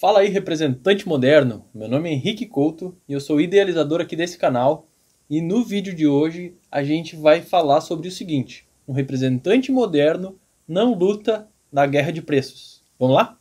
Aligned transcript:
Fala 0.00 0.20
aí, 0.20 0.28
representante 0.28 1.08
moderno. 1.08 1.64
Meu 1.74 1.88
nome 1.88 2.08
é 2.08 2.12
Henrique 2.12 2.46
Couto 2.46 2.96
e 3.08 3.12
eu 3.12 3.20
sou 3.20 3.40
idealizador 3.40 4.00
aqui 4.00 4.14
desse 4.14 4.38
canal. 4.38 4.86
E 5.28 5.42
no 5.42 5.64
vídeo 5.64 5.92
de 5.92 6.06
hoje 6.06 6.56
a 6.70 6.84
gente 6.84 7.16
vai 7.16 7.42
falar 7.42 7.80
sobre 7.80 8.06
o 8.06 8.12
seguinte: 8.12 8.64
um 8.86 8.92
representante 8.92 9.72
moderno 9.72 10.38
não 10.68 10.94
luta 10.94 11.48
na 11.72 11.84
guerra 11.84 12.12
de 12.12 12.22
preços. 12.22 12.80
Vamos 12.96 13.16
lá? 13.16 13.40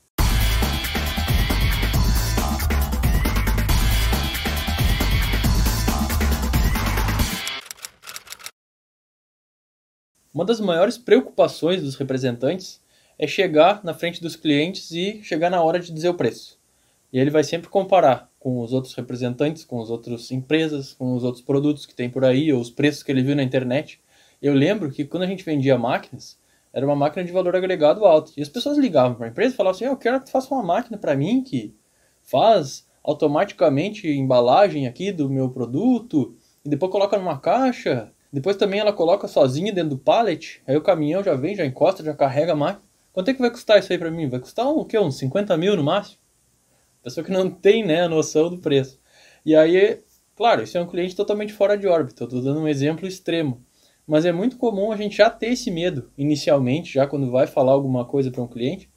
Uma 10.34 10.44
das 10.44 10.60
maiores 10.60 10.98
preocupações 10.98 11.84
dos 11.84 11.94
representantes 11.94 12.82
é 13.18 13.26
chegar 13.26 13.84
na 13.84 13.94
frente 13.94 14.22
dos 14.22 14.36
clientes 14.36 14.92
e 14.92 15.22
chegar 15.24 15.50
na 15.50 15.62
hora 15.62 15.80
de 15.80 15.92
dizer 15.92 16.10
o 16.10 16.14
preço. 16.14 16.60
E 17.12 17.20
ele 17.20 17.32
vai 17.32 17.44
sempre 17.44 17.70
comparar 17.70 18.30
com 18.40 18.62
os 18.62 18.74
outros 18.74 18.94
representantes, 18.94 19.66
com 19.66 19.82
as 19.82 19.90
outras 19.90 20.32
empresas, 20.32 20.94
com 20.94 21.16
os 21.16 21.24
outros 21.24 21.44
produtos 21.44 21.86
que 21.86 21.96
tem 21.96 22.10
por 22.10 22.24
aí, 22.24 22.52
ou 22.52 22.62
os 22.62 22.70
preços 22.70 23.02
que 23.02 23.12
ele 23.12 23.24
viu 23.24 23.36
na 23.36 23.44
internet. 23.44 24.00
Eu 24.42 24.54
lembro 24.54 24.92
que 24.92 25.06
quando 25.06 25.24
a 25.24 25.28
gente 25.28 25.44
vendia 25.44 25.78
máquinas, 25.78 26.38
era 26.74 26.86
uma 26.86 26.96
máquina 26.96 27.26
de 27.26 27.32
valor 27.32 27.56
agregado 27.56 28.06
alto. 28.06 28.34
E 28.38 28.42
as 28.42 28.50
pessoas 28.50 28.78
ligavam 28.78 29.16
para 29.16 29.26
a 29.26 29.30
empresa 29.30 29.54
e 29.54 29.58
falavam 29.58 29.76
assim: 29.76 29.86
Eu 29.86 29.98
quero 29.98 30.20
que 30.20 30.28
tu 30.28 30.32
faça 30.32 30.54
uma 30.54 30.64
máquina 30.64 30.98
para 30.98 31.16
mim 31.16 31.44
que 31.44 31.74
faz 32.22 32.86
automaticamente 33.04 34.08
embalagem 34.08 34.86
aqui 34.86 35.12
do 35.12 35.30
meu 35.30 35.50
produto, 35.50 36.36
e 36.64 36.70
depois 36.70 36.92
coloca 36.92 37.18
numa 37.18 37.40
caixa. 37.40 38.12
Depois 38.32 38.58
também 38.58 38.82
ela 38.82 38.92
coloca 38.92 39.28
sozinha 39.28 39.72
dentro 39.72 39.92
do 39.92 39.98
pallet. 39.98 40.62
Aí 40.68 40.76
o 40.76 40.82
caminhão 40.82 41.24
já 41.24 41.34
vem, 41.34 41.56
já 41.56 41.66
encosta, 41.66 42.04
já 42.04 42.14
carrega 42.14 42.52
a 42.52 42.56
máquina. 42.56 42.87
Quanto 43.18 43.32
é 43.32 43.34
que 43.34 43.42
vai 43.42 43.50
custar 43.50 43.80
isso 43.80 43.92
aí 43.92 43.98
para 43.98 44.12
mim? 44.12 44.30
Vai 44.30 44.40
custar 44.40 44.68
um, 44.68 44.78
o 44.78 44.86
quê? 44.86 45.00
Uns 45.00 45.18
50 45.18 45.58
mil 45.58 45.76
no 45.76 45.84
máximo? 45.84 46.20
Pessoa 47.02 47.24
que 47.26 47.32
não 47.32 47.50
tem 47.50 47.84
né, 47.84 48.04
a 48.04 48.08
noção 48.08 48.48
do 48.48 48.60
preço. 48.60 49.00
E 49.44 49.56
aí, 49.56 50.04
claro, 50.36 50.62
isso 50.62 50.78
é 50.78 50.82
um 50.84 50.86
cliente 50.86 51.16
totalmente 51.16 51.52
fora 51.52 51.76
de 51.76 51.88
órbita. 51.88 52.26
Estou 52.26 52.40
dando 52.40 52.60
um 52.60 52.68
exemplo 52.68 53.08
extremo. 53.08 53.66
Mas 54.06 54.24
é 54.24 54.32
muito 54.32 54.56
comum 54.56 54.92
a 54.92 54.96
gente 54.96 55.18
já 55.18 55.32
ter 55.32 55.48
esse 55.48 55.72
medo, 55.72 56.12
inicialmente, 56.16 56.94
já 56.94 57.08
quando 57.08 57.32
vai 57.32 57.48
falar 57.48 57.72
alguma 57.72 58.06
coisa 58.06 58.30
para 58.30 58.44
um 58.44 58.48
cliente, 58.48 58.88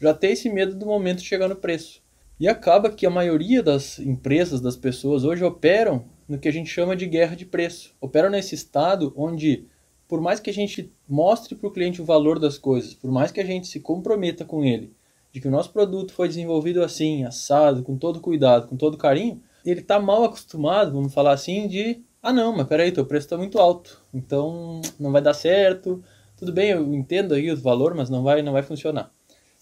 já 0.00 0.12
ter 0.12 0.30
esse 0.30 0.50
medo 0.50 0.74
do 0.74 0.84
momento 0.84 1.18
de 1.18 1.26
chegar 1.26 1.46
no 1.46 1.54
preço. 1.54 2.02
E 2.40 2.48
acaba 2.48 2.90
que 2.90 3.06
a 3.06 3.10
maioria 3.10 3.62
das 3.62 4.00
empresas, 4.00 4.60
das 4.60 4.76
pessoas 4.76 5.22
hoje 5.22 5.44
operam 5.44 6.06
no 6.26 6.36
que 6.36 6.48
a 6.48 6.52
gente 6.52 6.68
chama 6.68 6.96
de 6.96 7.06
guerra 7.06 7.36
de 7.36 7.46
preço. 7.46 7.94
Operam 8.00 8.28
nesse 8.28 8.56
estado 8.56 9.14
onde 9.16 9.68
por 10.08 10.20
mais 10.20 10.40
que 10.40 10.48
a 10.48 10.54
gente 10.54 10.90
mostre 11.06 11.54
para 11.54 11.68
o 11.68 11.70
cliente 11.70 12.00
o 12.00 12.04
valor 12.04 12.38
das 12.38 12.56
coisas, 12.56 12.94
por 12.94 13.10
mais 13.10 13.30
que 13.30 13.40
a 13.40 13.44
gente 13.44 13.68
se 13.68 13.78
comprometa 13.78 14.44
com 14.44 14.64
ele, 14.64 14.92
de 15.30 15.40
que 15.40 15.46
o 15.46 15.50
nosso 15.50 15.70
produto 15.70 16.14
foi 16.14 16.26
desenvolvido 16.26 16.82
assim, 16.82 17.24
assado, 17.24 17.82
com 17.82 17.98
todo 17.98 18.18
cuidado, 18.18 18.66
com 18.66 18.76
todo 18.76 18.96
carinho, 18.96 19.42
ele 19.64 19.80
está 19.80 20.00
mal 20.00 20.24
acostumado, 20.24 20.92
vamos 20.92 21.12
falar 21.12 21.32
assim, 21.32 21.68
de 21.68 22.02
ah 22.22 22.32
não, 22.32 22.56
mas 22.56 22.66
peraí, 22.66 22.90
teu 22.90 23.04
preço 23.04 23.26
está 23.26 23.36
muito 23.36 23.58
alto, 23.58 24.02
então 24.12 24.80
não 24.98 25.12
vai 25.12 25.22
dar 25.22 25.34
certo. 25.34 26.02
Tudo 26.36 26.52
bem, 26.52 26.70
eu 26.70 26.94
entendo 26.94 27.34
aí 27.34 27.50
o 27.50 27.56
valor, 27.56 27.94
mas 27.94 28.08
não 28.08 28.22
vai, 28.22 28.42
não 28.42 28.52
vai 28.52 28.62
funcionar. 28.62 29.12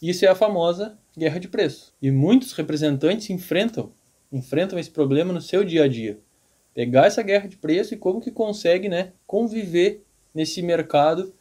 Isso 0.00 0.25
é 0.25 0.28
a 0.28 0.34
famosa 0.34 0.97
guerra 1.16 1.41
de 1.41 1.48
preço. 1.48 1.92
E 2.00 2.10
muitos 2.10 2.53
representantes 2.53 3.31
enfrentam, 3.31 3.92
enfrentam 4.31 4.78
esse 4.78 4.91
problema 4.91 5.33
no 5.33 5.41
seu 5.41 5.64
dia 5.64 5.84
a 5.84 5.88
dia. 5.88 6.19
Pegar 6.75 7.06
essa 7.06 7.22
guerra 7.22 7.48
de 7.48 7.56
preço 7.56 7.94
e 7.94 7.97
como 7.97 8.20
que 8.20 8.31
consegue, 8.31 8.88
né, 8.88 9.12
conviver 9.27 10.06
nesse 10.37 10.61
mercado 10.61 11.33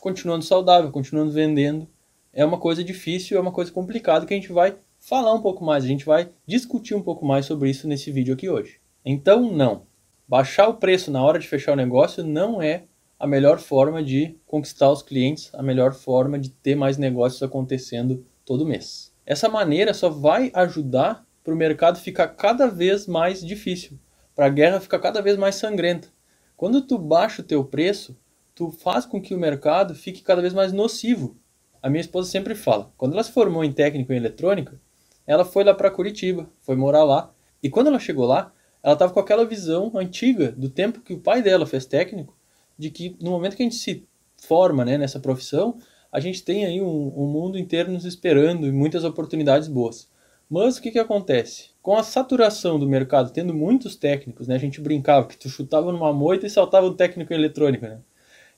continuando 0.00 0.44
saudável, 0.44 0.90
continuando 0.90 1.30
vendendo. 1.30 1.86
É 2.32 2.44
uma 2.44 2.58
coisa 2.58 2.82
difícil, 2.82 3.36
é 3.36 3.40
uma 3.40 3.52
coisa 3.52 3.70
complicada 3.70 4.24
que 4.24 4.32
a 4.32 4.36
gente 4.36 4.52
vai 4.52 4.76
falar 4.98 5.34
um 5.34 5.42
pouco 5.42 5.62
mais, 5.62 5.84
a 5.84 5.88
gente 5.88 6.06
vai 6.06 6.30
discutir 6.46 6.94
um 6.94 7.02
pouco 7.02 7.26
mais 7.26 7.44
sobre 7.44 7.68
isso 7.68 7.86
nesse 7.86 8.10
vídeo 8.10 8.32
aqui 8.32 8.48
hoje. 8.48 8.80
Então, 9.04 9.52
não. 9.52 9.82
Baixar 10.26 10.68
o 10.68 10.74
preço 10.74 11.10
na 11.10 11.22
hora 11.22 11.38
de 11.38 11.46
fechar 11.46 11.72
o 11.72 11.76
negócio 11.76 12.24
não 12.24 12.60
é 12.60 12.84
a 13.18 13.26
melhor 13.26 13.58
forma 13.58 14.02
de 14.02 14.36
conquistar 14.46 14.90
os 14.90 15.02
clientes, 15.02 15.50
a 15.54 15.62
melhor 15.62 15.92
forma 15.92 16.38
de 16.38 16.50
ter 16.50 16.74
mais 16.74 16.96
negócios 16.96 17.42
acontecendo 17.42 18.24
todo 18.44 18.66
mês. 18.66 19.12
Essa 19.26 19.48
maneira 19.48 19.92
só 19.92 20.08
vai 20.08 20.50
ajudar 20.54 21.26
para 21.44 21.52
o 21.52 21.56
mercado 21.56 21.98
ficar 21.98 22.28
cada 22.28 22.66
vez 22.66 23.06
mais 23.06 23.44
difícil, 23.44 23.98
para 24.34 24.46
a 24.46 24.50
guerra 24.50 24.80
ficar 24.80 24.98
cada 24.98 25.20
vez 25.20 25.36
mais 25.36 25.56
sangrenta. 25.56 26.08
Quando 26.56 26.80
tu 26.80 26.96
baixa 26.98 27.42
o 27.42 27.44
teu 27.44 27.62
preço, 27.64 28.16
tu 28.54 28.70
faz 28.70 29.04
com 29.04 29.20
que 29.20 29.34
o 29.34 29.38
mercado 29.38 29.94
fique 29.94 30.22
cada 30.22 30.40
vez 30.40 30.54
mais 30.54 30.72
nocivo. 30.72 31.36
A 31.82 31.90
minha 31.90 32.00
esposa 32.00 32.30
sempre 32.30 32.54
fala, 32.54 32.90
quando 32.96 33.12
ela 33.12 33.22
se 33.22 33.30
formou 33.30 33.62
em 33.62 33.72
técnico 33.72 34.12
em 34.12 34.16
eletrônica, 34.16 34.80
ela 35.26 35.44
foi 35.44 35.64
lá 35.64 35.74
para 35.74 35.90
Curitiba, 35.90 36.48
foi 36.62 36.74
morar 36.74 37.04
lá, 37.04 37.30
e 37.62 37.68
quando 37.68 37.88
ela 37.88 37.98
chegou 37.98 38.24
lá, 38.24 38.52
ela 38.82 38.94
estava 38.94 39.12
com 39.12 39.20
aquela 39.20 39.44
visão 39.44 39.92
antiga 39.94 40.50
do 40.52 40.70
tempo 40.70 41.00
que 41.00 41.12
o 41.12 41.20
pai 41.20 41.42
dela 41.42 41.66
fez 41.66 41.84
técnico, 41.84 42.34
de 42.78 42.90
que 42.90 43.16
no 43.20 43.30
momento 43.30 43.56
que 43.56 43.62
a 43.62 43.66
gente 43.66 43.76
se 43.76 44.06
forma 44.38 44.84
né, 44.84 44.96
nessa 44.96 45.20
profissão, 45.20 45.76
a 46.10 46.20
gente 46.20 46.42
tem 46.42 46.64
aí 46.64 46.80
um, 46.80 47.12
um 47.16 47.26
mundo 47.26 47.58
inteiro 47.58 47.92
nos 47.92 48.06
esperando 48.06 48.66
e 48.66 48.72
muitas 48.72 49.04
oportunidades 49.04 49.68
boas. 49.68 50.08
Mas 50.48 50.78
o 50.78 50.82
que, 50.82 50.90
que 50.90 50.98
acontece? 50.98 51.70
Com 51.86 51.96
a 51.96 52.02
saturação 52.02 52.80
do 52.80 52.88
mercado, 52.88 53.30
tendo 53.30 53.54
muitos 53.54 53.94
técnicos, 53.94 54.48
né, 54.48 54.56
a 54.56 54.58
gente 54.58 54.80
brincava 54.80 55.24
que 55.28 55.36
tu 55.36 55.48
chutava 55.48 55.92
numa 55.92 56.12
moita 56.12 56.44
e 56.44 56.50
saltava 56.50 56.84
um 56.88 56.92
técnico 56.92 57.32
em 57.32 57.36
eletrônica. 57.36 57.88
Né? 57.88 58.00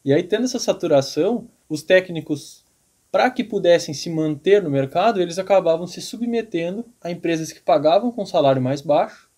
E 0.02 0.14
aí, 0.14 0.22
tendo 0.22 0.44
essa 0.44 0.58
saturação, 0.58 1.46
os 1.68 1.82
técnicos, 1.82 2.64
para 3.12 3.30
que 3.30 3.44
pudessem 3.44 3.92
se 3.92 4.08
manter 4.08 4.62
no 4.62 4.70
mercado, 4.70 5.20
eles 5.20 5.38
acabavam 5.38 5.86
se 5.86 6.00
submetendo 6.00 6.86
a 7.02 7.10
empresas 7.10 7.52
que 7.52 7.60
pagavam 7.60 8.10
com 8.10 8.24
salário 8.24 8.62
mais 8.62 8.80
baixo. 8.80 9.28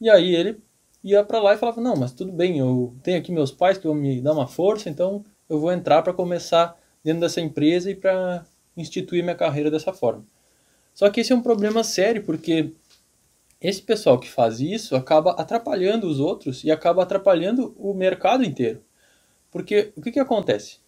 E 0.00 0.08
aí 0.08 0.34
ele 0.34 0.58
ia 1.04 1.22
para 1.22 1.38
lá 1.38 1.52
e 1.52 1.58
falava: 1.58 1.78
Não, 1.78 1.94
mas 1.94 2.12
tudo 2.12 2.32
bem, 2.32 2.58
eu 2.58 2.96
tenho 3.02 3.18
aqui 3.18 3.30
meus 3.30 3.52
pais 3.52 3.76
que 3.76 3.86
vão 3.86 3.94
me 3.94 4.18
dar 4.22 4.32
uma 4.32 4.46
força, 4.46 4.88
então 4.88 5.22
eu 5.46 5.60
vou 5.60 5.70
entrar 5.70 6.00
para 6.00 6.14
começar 6.14 6.74
dentro 7.04 7.20
dessa 7.20 7.42
empresa 7.42 7.90
e 7.90 7.94
para 7.94 8.46
instituir 8.74 9.22
minha 9.22 9.36
carreira 9.36 9.70
dessa 9.70 9.92
forma. 9.92 10.24
Só 10.94 11.10
que 11.10 11.20
esse 11.20 11.34
é 11.34 11.36
um 11.36 11.42
problema 11.42 11.84
sério, 11.84 12.24
porque 12.24 12.72
esse 13.68 13.82
pessoal 13.82 14.16
que 14.16 14.28
faz 14.28 14.60
isso 14.60 14.94
acaba 14.94 15.32
atrapalhando 15.32 16.06
os 16.06 16.20
outros 16.20 16.62
e 16.62 16.70
acaba 16.70 17.02
atrapalhando 17.02 17.74
o 17.76 17.92
mercado 17.92 18.44
inteiro. 18.44 18.80
Porque 19.50 19.92
o 19.96 20.00
que, 20.00 20.12
que 20.12 20.20
acontece? 20.20 20.78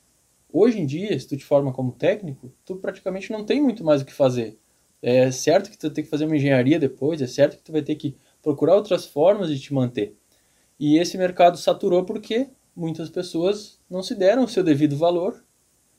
Hoje 0.52 0.78
em 0.78 0.86
dia, 0.86 1.18
se 1.18 1.26
tu 1.26 1.36
te 1.36 1.44
forma 1.44 1.72
como 1.72 1.90
técnico, 1.90 2.52
tu 2.64 2.76
praticamente 2.76 3.32
não 3.32 3.44
tem 3.44 3.60
muito 3.60 3.82
mais 3.82 4.00
o 4.00 4.04
que 4.04 4.12
fazer. 4.12 4.56
É 5.02 5.28
certo 5.32 5.70
que 5.70 5.76
tu 5.76 5.90
ter 5.90 6.04
que 6.04 6.08
fazer 6.08 6.26
uma 6.26 6.36
engenharia 6.36 6.78
depois, 6.78 7.20
é 7.20 7.26
certo 7.26 7.56
que 7.56 7.64
tu 7.64 7.72
vai 7.72 7.82
ter 7.82 7.96
que 7.96 8.16
procurar 8.40 8.76
outras 8.76 9.04
formas 9.04 9.48
de 9.48 9.58
te 9.58 9.74
manter. 9.74 10.14
E 10.78 10.98
esse 10.98 11.18
mercado 11.18 11.58
saturou 11.58 12.04
porque 12.04 12.48
muitas 12.76 13.10
pessoas 13.10 13.80
não 13.90 14.04
se 14.04 14.14
deram 14.14 14.44
o 14.44 14.48
seu 14.48 14.62
devido 14.62 14.96
valor 14.96 15.44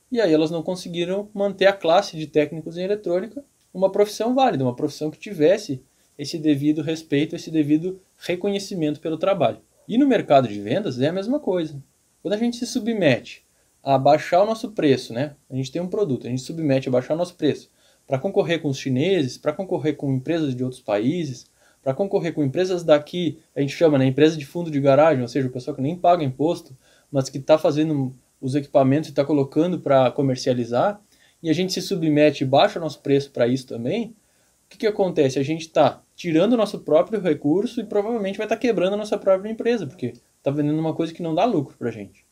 e 0.10 0.22
aí 0.22 0.34
elas 0.34 0.50
não 0.50 0.64
conseguiram 0.64 1.30
manter 1.34 1.66
a 1.66 1.74
classe 1.74 2.16
de 2.16 2.26
técnicos 2.26 2.78
em 2.78 2.84
eletrônica 2.84 3.44
uma 3.74 3.92
profissão 3.92 4.34
válida, 4.34 4.64
uma 4.64 4.76
profissão 4.76 5.12
que 5.12 5.20
tivesse 5.20 5.84
esse 6.20 6.38
devido 6.38 6.82
respeito, 6.82 7.34
esse 7.34 7.50
devido 7.50 8.02
reconhecimento 8.18 9.00
pelo 9.00 9.18
trabalho. 9.18 9.62
E 9.88 9.98
no 9.98 10.06
mercado 10.06 10.50
de 10.50 10.60
vendas 10.60 11.00
é 11.00 11.08
a 11.08 11.14
mesma 11.14 11.40
coisa. 11.40 11.82
Quando 12.22 12.34
a 12.34 12.38
gente 12.38 12.58
se 12.58 12.68
submete 12.68 13.46
a 13.82 13.98
baixar 13.98 14.44
o 14.44 14.46
nosso 14.46 14.72
preço, 14.72 15.14
né? 15.14 15.36
A 15.50 15.56
gente 15.56 15.72
tem 15.72 15.82
um 15.82 15.88
produto, 15.88 16.28
a 16.28 16.30
gente 16.30 16.42
submete 16.42 16.90
a 16.90 16.92
baixar 16.92 17.14
o 17.14 17.18
nosso 17.18 17.36
preço 17.36 17.72
para 18.06 18.20
concorrer 18.20 18.62
com 18.62 18.68
os 18.68 18.78
chineses, 18.78 19.38
para 19.38 19.54
concorrer 19.54 19.96
com 19.96 20.14
empresas 20.14 20.54
de 20.54 20.62
outros 20.62 20.82
países, 20.82 21.46
para 21.82 21.94
concorrer 21.94 22.34
com 22.34 22.44
empresas 22.44 22.84
daqui, 22.84 23.40
a 23.56 23.62
gente 23.62 23.74
chama, 23.74 23.98
né, 23.98 24.06
empresa 24.06 24.36
de 24.36 24.46
fundo 24.46 24.70
de 24.70 24.82
garagem, 24.82 25.22
ou 25.22 25.28
seja, 25.28 25.48
o 25.48 25.52
pessoal 25.52 25.76
que 25.76 25.82
nem 25.82 25.96
paga 25.96 26.24
imposto, 26.24 26.76
mas 27.10 27.30
que 27.30 27.38
está 27.38 27.58
fazendo 27.58 28.14
os 28.42 28.56
equipamentos 28.56 29.08
e 29.08 29.12
está 29.12 29.24
colocando 29.24 29.80
para 29.80 30.12
comercializar, 30.12 31.00
e 31.42 31.50
a 31.50 31.54
gente 31.54 31.72
se 31.72 31.82
submete 31.82 32.44
e 32.44 32.48
baixa 32.48 32.80
o 32.80 32.82
nosso 32.82 33.00
preço 33.00 33.32
para 33.32 33.48
isso 33.48 33.66
também, 33.66 34.08
o 34.08 34.70
que, 34.70 34.80
que 34.80 34.88
acontece? 34.88 35.40
A 35.40 35.44
gente 35.44 35.62
está 35.62 36.02
tirando 36.20 36.52
o 36.52 36.58
nosso 36.58 36.80
próprio 36.80 37.22
recurso 37.22 37.80
e 37.80 37.86
provavelmente 37.86 38.38
vai 38.38 38.46
estar 38.46 38.58
tá 38.58 38.60
quebrando 38.60 38.96
a 38.96 38.98
nossa 38.98 39.18
própria 39.18 39.50
empresa, 39.50 39.88
porque 39.88 40.16
está 40.38 40.52
vendendo 40.52 40.78
uma 40.78 40.94
coisa 40.94 41.14
que 41.14 41.24
não 41.24 41.34
dá 41.34 41.46
lucro 41.46 41.78
para 41.78 41.88
a 41.88 41.92
gente. 41.94 42.26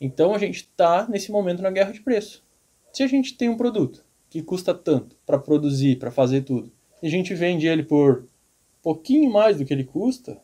Então 0.00 0.34
a 0.34 0.38
gente 0.38 0.60
está 0.60 1.06
nesse 1.06 1.30
momento 1.30 1.60
na 1.60 1.70
guerra 1.70 1.92
de 1.92 2.00
preço. 2.00 2.42
Se 2.90 3.02
a 3.02 3.06
gente 3.06 3.36
tem 3.36 3.50
um 3.50 3.56
produto 3.58 4.02
que 4.30 4.40
custa 4.42 4.72
tanto 4.72 5.14
para 5.26 5.38
produzir, 5.38 5.98
para 5.98 6.10
fazer 6.10 6.40
tudo, 6.40 6.72
e 7.02 7.06
a 7.06 7.10
gente 7.10 7.34
vende 7.34 7.66
ele 7.66 7.82
por 7.82 8.24
pouquinho 8.82 9.30
mais 9.30 9.58
do 9.58 9.64
que 9.66 9.74
ele 9.74 9.84
custa, 9.84 10.40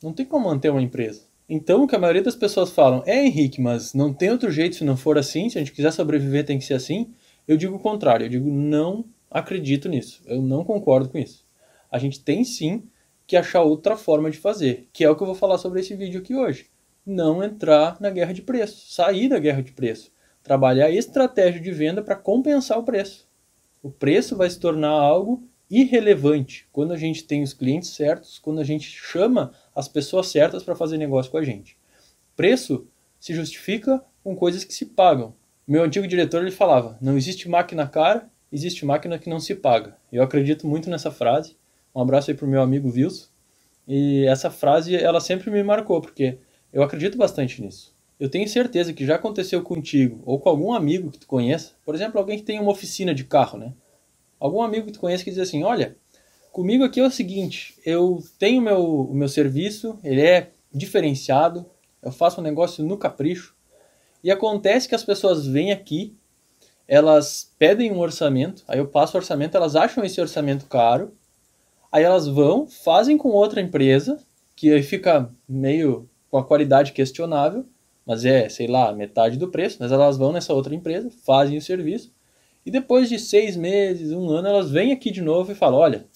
não 0.00 0.12
tem 0.12 0.24
como 0.24 0.48
manter 0.48 0.70
uma 0.70 0.80
empresa. 0.80 1.22
Então, 1.48 1.82
o 1.82 1.88
que 1.88 1.96
a 1.96 1.98
maioria 1.98 2.22
das 2.22 2.36
pessoas 2.36 2.70
falam 2.70 3.02
é, 3.04 3.26
Henrique, 3.26 3.60
mas 3.60 3.94
não 3.94 4.14
tem 4.14 4.30
outro 4.30 4.48
jeito 4.48 4.76
se 4.76 4.84
não 4.84 4.96
for 4.96 5.18
assim, 5.18 5.50
se 5.50 5.58
a 5.58 5.60
gente 5.60 5.72
quiser 5.72 5.90
sobreviver 5.92 6.46
tem 6.46 6.56
que 6.56 6.64
ser 6.64 6.74
assim. 6.74 7.10
Eu 7.48 7.56
digo 7.56 7.74
o 7.74 7.80
contrário, 7.80 8.26
eu 8.26 8.30
digo 8.30 8.48
não 8.48 9.04
acredito 9.28 9.88
nisso, 9.88 10.22
eu 10.26 10.40
não 10.40 10.62
concordo 10.62 11.08
com 11.08 11.18
isso. 11.18 11.47
A 11.90 11.98
gente 11.98 12.20
tem 12.20 12.44
sim 12.44 12.84
que 13.26 13.36
achar 13.36 13.62
outra 13.62 13.96
forma 13.96 14.30
de 14.30 14.38
fazer, 14.38 14.88
que 14.92 15.04
é 15.04 15.10
o 15.10 15.16
que 15.16 15.22
eu 15.22 15.26
vou 15.26 15.36
falar 15.36 15.58
sobre 15.58 15.80
esse 15.80 15.94
vídeo 15.94 16.20
aqui 16.20 16.34
hoje. 16.34 16.66
Não 17.04 17.42
entrar 17.42 18.00
na 18.00 18.10
guerra 18.10 18.32
de 18.32 18.42
preço, 18.42 18.90
sair 18.92 19.28
da 19.28 19.38
guerra 19.38 19.62
de 19.62 19.72
preço, 19.72 20.12
trabalhar 20.42 20.90
estratégia 20.90 21.60
de 21.60 21.70
venda 21.70 22.02
para 22.02 22.16
compensar 22.16 22.78
o 22.78 22.82
preço. 22.82 23.28
O 23.82 23.90
preço 23.90 24.36
vai 24.36 24.48
se 24.48 24.58
tornar 24.58 24.90
algo 24.90 25.46
irrelevante 25.70 26.66
quando 26.72 26.92
a 26.92 26.96
gente 26.96 27.24
tem 27.24 27.42
os 27.42 27.52
clientes 27.52 27.90
certos, 27.90 28.38
quando 28.38 28.60
a 28.60 28.64
gente 28.64 28.88
chama 28.88 29.52
as 29.74 29.88
pessoas 29.88 30.28
certas 30.28 30.62
para 30.62 30.74
fazer 30.74 30.96
negócio 30.96 31.30
com 31.30 31.38
a 31.38 31.44
gente. 31.44 31.76
Preço 32.34 32.86
se 33.20 33.34
justifica 33.34 34.02
com 34.22 34.34
coisas 34.34 34.64
que 34.64 34.72
se 34.72 34.86
pagam. 34.86 35.34
Meu 35.66 35.82
antigo 35.82 36.06
diretor 36.06 36.42
ele 36.42 36.50
falava: 36.50 36.96
não 37.00 37.16
existe 37.16 37.48
máquina 37.48 37.86
cara, 37.86 38.30
existe 38.50 38.84
máquina 38.84 39.18
que 39.18 39.28
não 39.28 39.40
se 39.40 39.54
paga. 39.54 39.96
Eu 40.10 40.22
acredito 40.22 40.66
muito 40.66 40.88
nessa 40.88 41.10
frase. 41.10 41.56
Um 41.98 42.02
abraço 42.02 42.30
aí 42.30 42.36
pro 42.36 42.46
meu 42.46 42.62
amigo 42.62 42.88
Wilson. 42.88 43.26
E 43.88 44.24
essa 44.26 44.50
frase 44.50 44.94
ela 44.94 45.20
sempre 45.20 45.50
me 45.50 45.64
marcou 45.64 46.00
porque 46.00 46.38
eu 46.72 46.80
acredito 46.80 47.18
bastante 47.18 47.60
nisso. 47.60 47.92
Eu 48.20 48.30
tenho 48.30 48.46
certeza 48.48 48.92
que 48.92 49.04
já 49.04 49.16
aconteceu 49.16 49.60
contigo 49.64 50.22
ou 50.24 50.38
com 50.38 50.48
algum 50.48 50.72
amigo 50.72 51.10
que 51.10 51.18
tu 51.18 51.26
conheça, 51.26 51.72
por 51.84 51.96
exemplo, 51.96 52.20
alguém 52.20 52.38
que 52.38 52.44
tem 52.44 52.60
uma 52.60 52.70
oficina 52.70 53.12
de 53.12 53.24
carro, 53.24 53.58
né? 53.58 53.72
Algum 54.38 54.62
amigo 54.62 54.86
que 54.86 54.92
tu 54.92 55.00
conhece 55.00 55.24
que 55.24 55.30
diz 55.30 55.40
assim: 55.40 55.64
"Olha, 55.64 55.96
comigo 56.52 56.84
aqui 56.84 57.00
é 57.00 57.04
o 57.04 57.10
seguinte, 57.10 57.74
eu 57.84 58.22
tenho 58.38 58.62
meu 58.62 58.80
o 58.80 59.14
meu 59.14 59.28
serviço, 59.28 59.98
ele 60.04 60.20
é 60.20 60.52
diferenciado, 60.72 61.66
eu 62.00 62.12
faço 62.12 62.40
um 62.40 62.44
negócio 62.44 62.84
no 62.84 62.96
capricho, 62.96 63.56
e 64.22 64.30
acontece 64.30 64.88
que 64.88 64.94
as 64.94 65.02
pessoas 65.02 65.48
vêm 65.48 65.72
aqui, 65.72 66.16
elas 66.86 67.52
pedem 67.58 67.90
um 67.90 67.98
orçamento, 67.98 68.62
aí 68.68 68.78
eu 68.78 68.86
passo 68.86 69.16
o 69.16 69.20
orçamento, 69.20 69.56
elas 69.56 69.74
acham 69.74 70.04
esse 70.04 70.20
orçamento 70.20 70.66
caro, 70.66 71.17
aí 71.90 72.04
elas 72.04 72.26
vão, 72.26 72.66
fazem 72.66 73.16
com 73.16 73.28
outra 73.30 73.60
empresa, 73.60 74.18
que 74.54 74.72
aí 74.72 74.82
fica 74.82 75.30
meio 75.48 76.08
com 76.30 76.38
a 76.38 76.44
qualidade 76.44 76.92
questionável, 76.92 77.64
mas 78.04 78.24
é, 78.24 78.48
sei 78.48 78.66
lá, 78.66 78.92
metade 78.92 79.36
do 79.36 79.48
preço, 79.48 79.78
mas 79.80 79.92
elas 79.92 80.16
vão 80.16 80.32
nessa 80.32 80.52
outra 80.52 80.74
empresa, 80.74 81.10
fazem 81.24 81.58
o 81.58 81.62
serviço, 81.62 82.12
e 82.64 82.70
depois 82.70 83.08
de 83.08 83.18
seis 83.18 83.56
meses, 83.56 84.12
um 84.12 84.28
ano, 84.30 84.48
elas 84.48 84.70
vêm 84.70 84.92
aqui 84.92 85.10
de 85.10 85.22
novo 85.22 85.52
e 85.52 85.54
falam, 85.54 85.78
olha, 85.78 86.06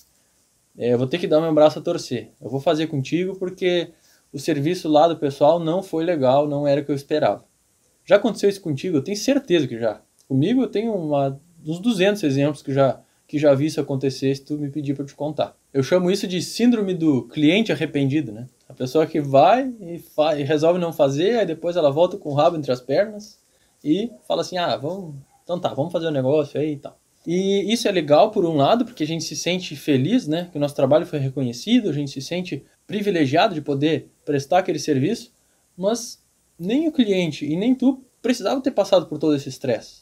é, 0.77 0.93
eu 0.93 0.99
vou 0.99 1.07
ter 1.07 1.19
que 1.19 1.27
dar 1.27 1.41
meu 1.41 1.55
braço 1.55 1.79
a 1.79 1.83
torcer, 1.83 2.31
eu 2.41 2.51
vou 2.51 2.61
fazer 2.61 2.87
contigo 2.87 3.37
porque 3.37 3.91
o 4.33 4.39
serviço 4.39 4.89
lá 4.89 5.07
do 5.07 5.17
pessoal 5.17 5.59
não 5.59 5.83
foi 5.83 6.05
legal, 6.05 6.49
não 6.49 6.67
era 6.67 6.81
o 6.81 6.85
que 6.85 6.91
eu 6.91 6.97
esperava. 6.97 7.45
Já 8.05 8.17
aconteceu 8.17 8.49
isso 8.49 8.61
contigo? 8.61 8.97
Eu 8.97 9.05
tenho 9.05 9.17
certeza 9.17 9.69
que 9.69 9.79
já. 9.79 10.01
Comigo 10.27 10.63
eu 10.63 10.69
tenho 10.69 10.95
uma, 10.95 11.41
uns 11.65 11.79
200 11.79 12.23
exemplos 12.23 12.63
que 12.63 12.73
já, 12.73 13.01
que 13.33 13.39
já 13.39 13.55
vi 13.55 13.65
isso 13.65 13.81
acontecer 13.81 14.37
se 14.37 14.43
tu 14.43 14.59
me 14.59 14.69
pedir 14.69 14.95
para 14.95 15.07
te 15.07 15.15
contar. 15.15 15.57
Eu 15.73 15.83
chamo 15.83 16.11
isso 16.11 16.27
de 16.27 16.43
síndrome 16.43 16.93
do 16.93 17.23
cliente 17.29 17.73
arrependido, 17.73 18.31
né? 18.31 18.47
A 18.69 18.75
pessoa 18.75 19.07
que 19.07 19.23
vai 19.23 19.73
e, 19.81 20.05
e 20.39 20.43
resolve 20.43 20.79
não 20.79 20.93
fazer, 20.93 21.39
aí 21.39 21.47
depois 21.47 21.75
ela 21.75 21.91
volta 21.91 22.19
com 22.19 22.29
o 22.29 22.35
rabo 22.35 22.59
entre 22.59 22.71
as 22.71 22.83
pernas 22.83 23.39
e 23.83 24.11
fala 24.29 24.43
assim: 24.43 24.59
ah, 24.59 24.77
vamos, 24.77 25.15
então 25.43 25.59
tá, 25.59 25.73
vamos 25.73 25.91
fazer 25.91 26.05
o 26.05 26.09
um 26.11 26.13
negócio 26.13 26.61
aí 26.61 26.73
e 26.73 26.77
tal. 26.77 26.99
E 27.27 27.73
isso 27.73 27.89
é 27.89 27.91
legal 27.91 28.31
por 28.31 28.45
um 28.45 28.55
lado, 28.55 28.85
porque 28.85 29.03
a 29.03 29.07
gente 29.07 29.25
se 29.25 29.35
sente 29.35 29.75
feliz, 29.77 30.29
né? 30.29 30.51
Que 30.53 30.59
o 30.59 30.61
nosso 30.61 30.75
trabalho 30.75 31.07
foi 31.07 31.19
reconhecido, 31.19 31.89
a 31.89 31.93
gente 31.95 32.11
se 32.11 32.21
sente 32.21 32.63
privilegiado 32.87 33.55
de 33.55 33.63
poder 33.63 34.11
prestar 34.27 34.59
aquele 34.59 34.79
serviço, 34.79 35.33
mas 35.75 36.23
nem 36.59 36.87
o 36.87 36.93
cliente 36.93 37.47
e 37.47 37.57
nem 37.57 37.75
tu 37.75 38.05
precisavam 38.21 38.61
ter 38.61 38.73
passado 38.73 39.07
por 39.07 39.17
todo 39.19 39.35
esse 39.35 39.49
estresse. 39.49 40.02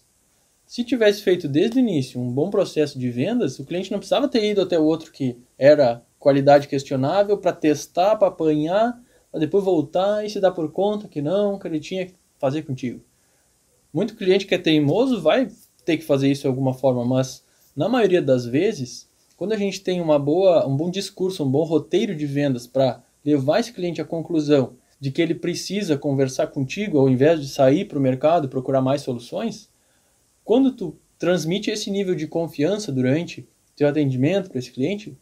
Se 0.71 0.85
tivesse 0.85 1.23
feito 1.23 1.49
desde 1.49 1.79
o 1.79 1.81
início 1.81 2.21
um 2.21 2.31
bom 2.31 2.49
processo 2.49 2.97
de 2.97 3.11
vendas, 3.11 3.59
o 3.59 3.65
cliente 3.65 3.91
não 3.91 3.99
precisava 3.99 4.29
ter 4.29 4.45
ido 4.45 4.61
até 4.61 4.79
o 4.79 4.85
outro 4.85 5.11
que 5.11 5.37
era 5.59 6.01
qualidade 6.17 6.69
questionável 6.69 7.37
para 7.37 7.53
testar, 7.53 8.15
para 8.15 8.29
apanhar, 8.29 8.97
para 9.33 9.41
depois 9.41 9.65
voltar 9.65 10.25
e 10.25 10.31
se 10.31 10.39
dar 10.39 10.53
por 10.53 10.71
conta 10.71 11.09
que 11.09 11.21
não, 11.21 11.59
que 11.59 11.67
ele 11.67 11.81
tinha 11.81 12.07
que 12.07 12.15
fazer 12.39 12.63
contigo. 12.63 13.03
Muito 13.93 14.15
cliente 14.15 14.47
que 14.47 14.55
é 14.55 14.59
teimoso 14.59 15.21
vai 15.21 15.49
ter 15.85 15.97
que 15.97 16.05
fazer 16.05 16.31
isso 16.31 16.43
de 16.43 16.47
alguma 16.47 16.73
forma, 16.73 17.05
mas 17.05 17.45
na 17.75 17.89
maioria 17.89 18.23
das 18.23 18.47
vezes, 18.47 19.11
quando 19.37 19.51
a 19.51 19.57
gente 19.57 19.81
tem 19.81 20.01
uma 20.01 20.21
boa, 20.21 20.65
um 20.69 20.77
bom 20.77 20.89
discurso, 20.89 21.43
um 21.43 21.51
bom 21.51 21.65
roteiro 21.65 22.15
de 22.15 22.27
vendas 22.27 22.69
para 22.69 23.03
levar 23.25 23.59
esse 23.59 23.73
cliente 23.73 24.01
à 24.01 24.05
conclusão 24.05 24.75
de 25.01 25.11
que 25.11 25.21
ele 25.21 25.35
precisa 25.35 25.99
conversar 25.99 26.47
contigo 26.47 26.97
ao 26.97 27.09
invés 27.09 27.41
de 27.41 27.49
sair 27.49 27.87
para 27.87 27.99
o 27.99 28.01
mercado 28.01 28.49
procurar 28.49 28.81
mais 28.81 29.03
soluções, 29.03 29.69
quando 30.50 30.73
tu 30.73 30.97
transmite 31.17 31.70
esse 31.70 31.93
nível 31.93 32.12
de 32.12 32.26
confiança 32.26 32.91
durante 32.91 33.49
teu 33.76 33.87
atendimento 33.87 34.50
para 34.50 34.58
esse 34.58 34.73
cliente, 34.73 35.17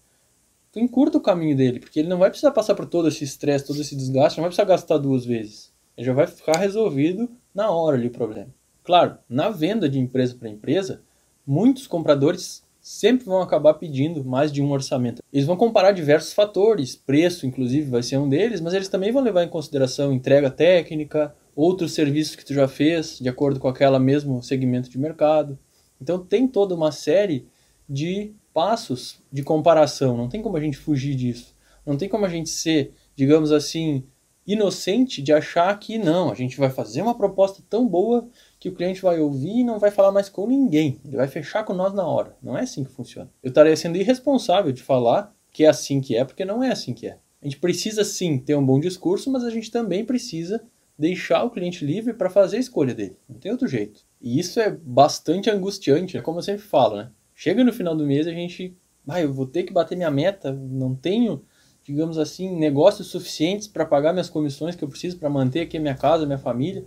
tu 0.72 0.80
encurta 0.80 1.19
o 1.19 1.20
caminho 1.20 1.54
dele, 1.54 1.80
porque 1.80 2.00
ele 2.00 2.08
não 2.08 2.16
vai 2.16 2.30
precisar 2.30 2.50
passar 2.50 2.75
por 2.75 2.86
todo 2.86 3.08
esse 3.08 3.25
estresse, 3.25 3.66
todo 3.66 3.78
esse 3.78 3.94
desgaste, 3.94 4.38
não 4.38 4.44
vai 4.44 4.48
precisar 4.48 4.64
gastar 4.64 4.96
duas 4.96 5.26
vezes. 5.26 5.70
Ele 5.98 6.06
já 6.06 6.14
vai 6.14 6.26
ficar 6.26 6.56
resolvido 6.56 7.28
na 7.54 7.70
hora 7.70 7.98
ali 7.98 8.06
o 8.06 8.10
problema. 8.10 8.48
Claro, 8.82 9.19
na 9.28 9.50
venda 9.50 9.86
de 9.86 9.98
empresa 9.98 10.34
para 10.34 10.48
empresa, 10.48 11.02
muitos 11.46 11.86
compradores 11.86 12.64
sempre 12.80 13.26
vão 13.26 13.42
acabar 13.42 13.75
pedindo 13.75 14.25
mais 14.25 14.50
de 14.50 14.62
um 14.62 14.70
orçamento. 14.70 15.22
Eles 15.30 15.46
vão 15.46 15.58
comparar 15.58 15.92
diversos 15.92 16.32
fatores, 16.32 16.96
preço 16.96 17.46
inclusive 17.46 17.90
vai 17.90 18.02
ser 18.02 18.16
um 18.16 18.30
deles, 18.30 18.62
mas 18.62 18.72
eles 18.72 18.88
também 18.88 19.12
vão 19.12 19.22
levar 19.22 19.44
em 19.44 19.48
consideração 19.50 20.10
entrega 20.10 20.50
técnica, 20.50 21.36
outros 21.58 21.93
serviços 21.93 22.37
que 22.37 22.44
tu 22.44 22.55
já 22.55 22.69
fez, 22.69 23.19
de 23.19 23.28
acordo 23.28 23.58
com 23.58 23.66
aquela 23.66 23.99
mesmo 23.99 24.40
segmento 24.40 24.88
de 24.88 24.96
mercado. 24.96 25.58
Então 26.00 26.25
tem 26.25 26.46
toda 26.46 26.72
uma 26.72 26.93
série 26.93 27.49
de 27.88 28.32
passos 28.55 29.20
de 29.32 29.43
comparação, 29.43 30.16
não 30.16 30.28
tem 30.28 30.40
como 30.40 30.56
a 30.56 30.60
gente 30.60 30.76
fugir 30.76 31.16
disso. 31.16 31.56
Não 31.84 31.96
tem 31.96 32.08
como 32.08 32.25
a 32.25 32.28
gente 32.28 32.49
ser, 32.49 32.93
digamos 33.16 33.50
assim, 33.50 34.05
inocente 34.46 35.20
de 35.20 35.32
achar 35.32 35.76
que 35.81 35.99
não, 35.99 36.31
a 36.31 36.34
gente 36.34 36.56
vai 36.56 36.70
fazer 36.70 37.02
uma 37.02 37.16
proposta 37.16 37.61
tão 37.69 37.88
boa 37.88 38.28
que 38.61 38.69
o 38.69 38.75
cliente 38.75 39.02
vai 39.02 39.19
ouvir 39.19 39.58
e 39.58 39.64
não 39.64 39.81
vai 39.81 39.90
falar 39.90 40.12
mais 40.12 40.28
com 40.28 40.46
ninguém. 40.46 41.00
Ele 41.04 41.16
vai 41.16 41.26
fechar 41.26 41.64
com 41.64 41.72
nós 41.72 41.93
na 41.93 42.06
hora. 42.06 42.37
Não 42.40 42.56
é 42.56 42.62
assim 42.62 42.84
que 42.84 42.93
funciona. 42.93 43.28
Eu 43.43 43.49
estaria 43.49 43.76
sendo 43.76 43.96
irresponsável 43.99 44.70
de 44.70 44.82
falar 44.82 45.34
que 45.50 45.64
é 45.64 45.69
assim 45.69 46.00
que 46.00 46.14
é, 46.14 46.25
porque 46.25 46.44
não 46.44 46.62
é 46.62 46.70
assim 46.70 46.94
que 46.94 47.08
é. 47.08 47.19
A 47.43 47.46
gente 47.46 47.58
precisa 47.58 48.04
sim 48.04 48.38
ter 48.38 48.54
um 48.54 48.64
bom 48.64 48.78
discurso, 48.78 49.28
mas 49.28 49.43
a 49.43 49.50
gente 49.50 49.72
também 49.72 50.04
precisa 50.04 50.62
deixar 50.99 51.45
o 51.45 51.50
cliente 51.50 51.85
livre 51.85 52.12
para 52.12 52.29
fazer 52.29 52.56
a 52.56 52.61
escolha 52.61 52.95
dele. 52.95 53.17
Não 53.29 53.39
tem 53.39 53.53
outro 53.53 53.69
jeito. 53.69 54.00
E 54.21 54.39
isso 54.39 54.59
é 54.59 54.71
bastante 54.71 55.49
angustiante, 55.49 56.17
é 56.17 56.21
como 56.21 56.39
eu 56.39 56.43
sempre 56.43 56.62
falo, 56.62 56.97
né? 56.97 57.11
Chega 57.35 57.62
no 57.62 57.73
final 57.73 57.95
do 57.95 58.05
mês 58.05 58.27
a 58.27 58.33
gente, 58.33 58.77
ah, 59.06 59.21
eu 59.21 59.33
vou 59.33 59.47
ter 59.47 59.62
que 59.62 59.73
bater 59.73 59.97
minha 59.97 60.11
meta, 60.11 60.53
não 60.53 60.95
tenho, 60.95 61.45
digamos 61.85 62.19
assim, 62.19 62.59
negócios 62.59 63.06
suficientes 63.06 63.69
para 63.69 63.87
pagar 63.87 64.12
minhas 64.12 64.29
comissões 64.29 64.75
que 64.75 64.83
eu 64.83 64.89
preciso 64.89 65.19
para 65.19 65.31
manter 65.31 65.61
aqui 65.61 65.77
a 65.77 65.81
minha 65.81 65.95
casa, 65.95 66.25
a 66.25 66.27
minha 66.27 66.39
família. 66.39 66.85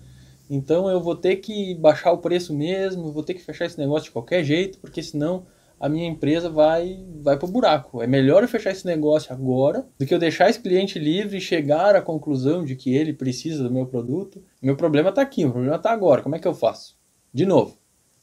Então 0.49 0.89
eu 0.89 0.99
vou 0.99 1.15
ter 1.15 1.37
que 1.37 1.73
baixar 1.75 2.11
o 2.11 2.17
preço 2.17 2.53
mesmo, 2.53 3.13
vou 3.13 3.23
ter 3.23 3.33
que 3.33 3.41
fechar 3.41 3.65
esse 3.65 3.79
negócio 3.79 4.05
de 4.05 4.11
qualquer 4.11 4.43
jeito, 4.43 4.77
porque 4.79 5.01
senão 5.01 5.45
a 5.81 5.89
minha 5.89 6.07
empresa 6.07 6.47
vai 6.47 7.03
vai 7.23 7.37
pro 7.37 7.47
buraco. 7.47 8.03
É 8.03 8.07
melhor 8.07 8.43
eu 8.43 8.47
fechar 8.47 8.71
esse 8.71 8.85
negócio 8.85 9.33
agora 9.33 9.83
do 9.97 10.05
que 10.05 10.13
eu 10.13 10.19
deixar 10.19 10.47
esse 10.47 10.59
cliente 10.59 10.99
livre 10.99 11.37
e 11.37 11.41
chegar 11.41 11.95
à 11.95 12.01
conclusão 12.01 12.63
de 12.63 12.75
que 12.75 12.95
ele 12.95 13.11
precisa 13.11 13.63
do 13.63 13.73
meu 13.73 13.87
produto. 13.87 14.43
Meu 14.61 14.75
problema 14.75 15.09
está 15.09 15.23
aqui, 15.23 15.43
o 15.43 15.51
problema 15.51 15.77
está 15.77 15.91
agora. 15.91 16.21
Como 16.21 16.35
é 16.35 16.39
que 16.39 16.47
eu 16.47 16.53
faço? 16.53 16.95
De 17.33 17.47
novo, 17.47 17.75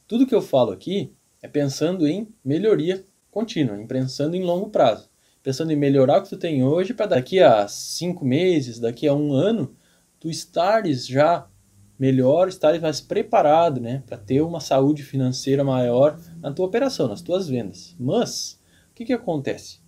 tudo 0.07 0.25
que 0.25 0.33
eu 0.33 0.41
falo 0.41 0.71
aqui 0.71 1.13
é 1.41 1.49
pensando 1.49 2.07
em 2.07 2.29
melhoria 2.43 3.03
contínua, 3.29 3.77
pensando 3.85 4.35
em 4.35 4.43
longo 4.43 4.69
prazo, 4.69 5.09
pensando 5.43 5.73
em 5.73 5.75
melhorar 5.75 6.19
o 6.19 6.23
que 6.23 6.29
tu 6.29 6.37
tem 6.37 6.63
hoje 6.63 6.93
para 6.93 7.07
daqui 7.07 7.41
a 7.41 7.67
cinco 7.67 8.23
meses, 8.23 8.79
daqui 8.79 9.05
a 9.05 9.13
um 9.13 9.33
ano, 9.33 9.75
tu 10.17 10.29
estares 10.29 11.05
já 11.05 11.45
melhor 11.99 12.47
estar 12.47 12.79
mais 12.79 13.01
preparado, 13.01 13.81
né, 13.81 14.01
para 14.07 14.17
ter 14.17 14.41
uma 14.41 14.61
saúde 14.61 15.03
financeira 15.03 15.63
maior 15.65 16.17
na 16.39 16.53
tua 16.53 16.65
operação, 16.65 17.09
nas 17.09 17.21
tuas 17.21 17.49
vendas. 17.49 17.93
Mas 17.99 18.59
o 18.91 18.95
que 18.95 19.03
que 19.03 19.13
acontece? 19.13 19.81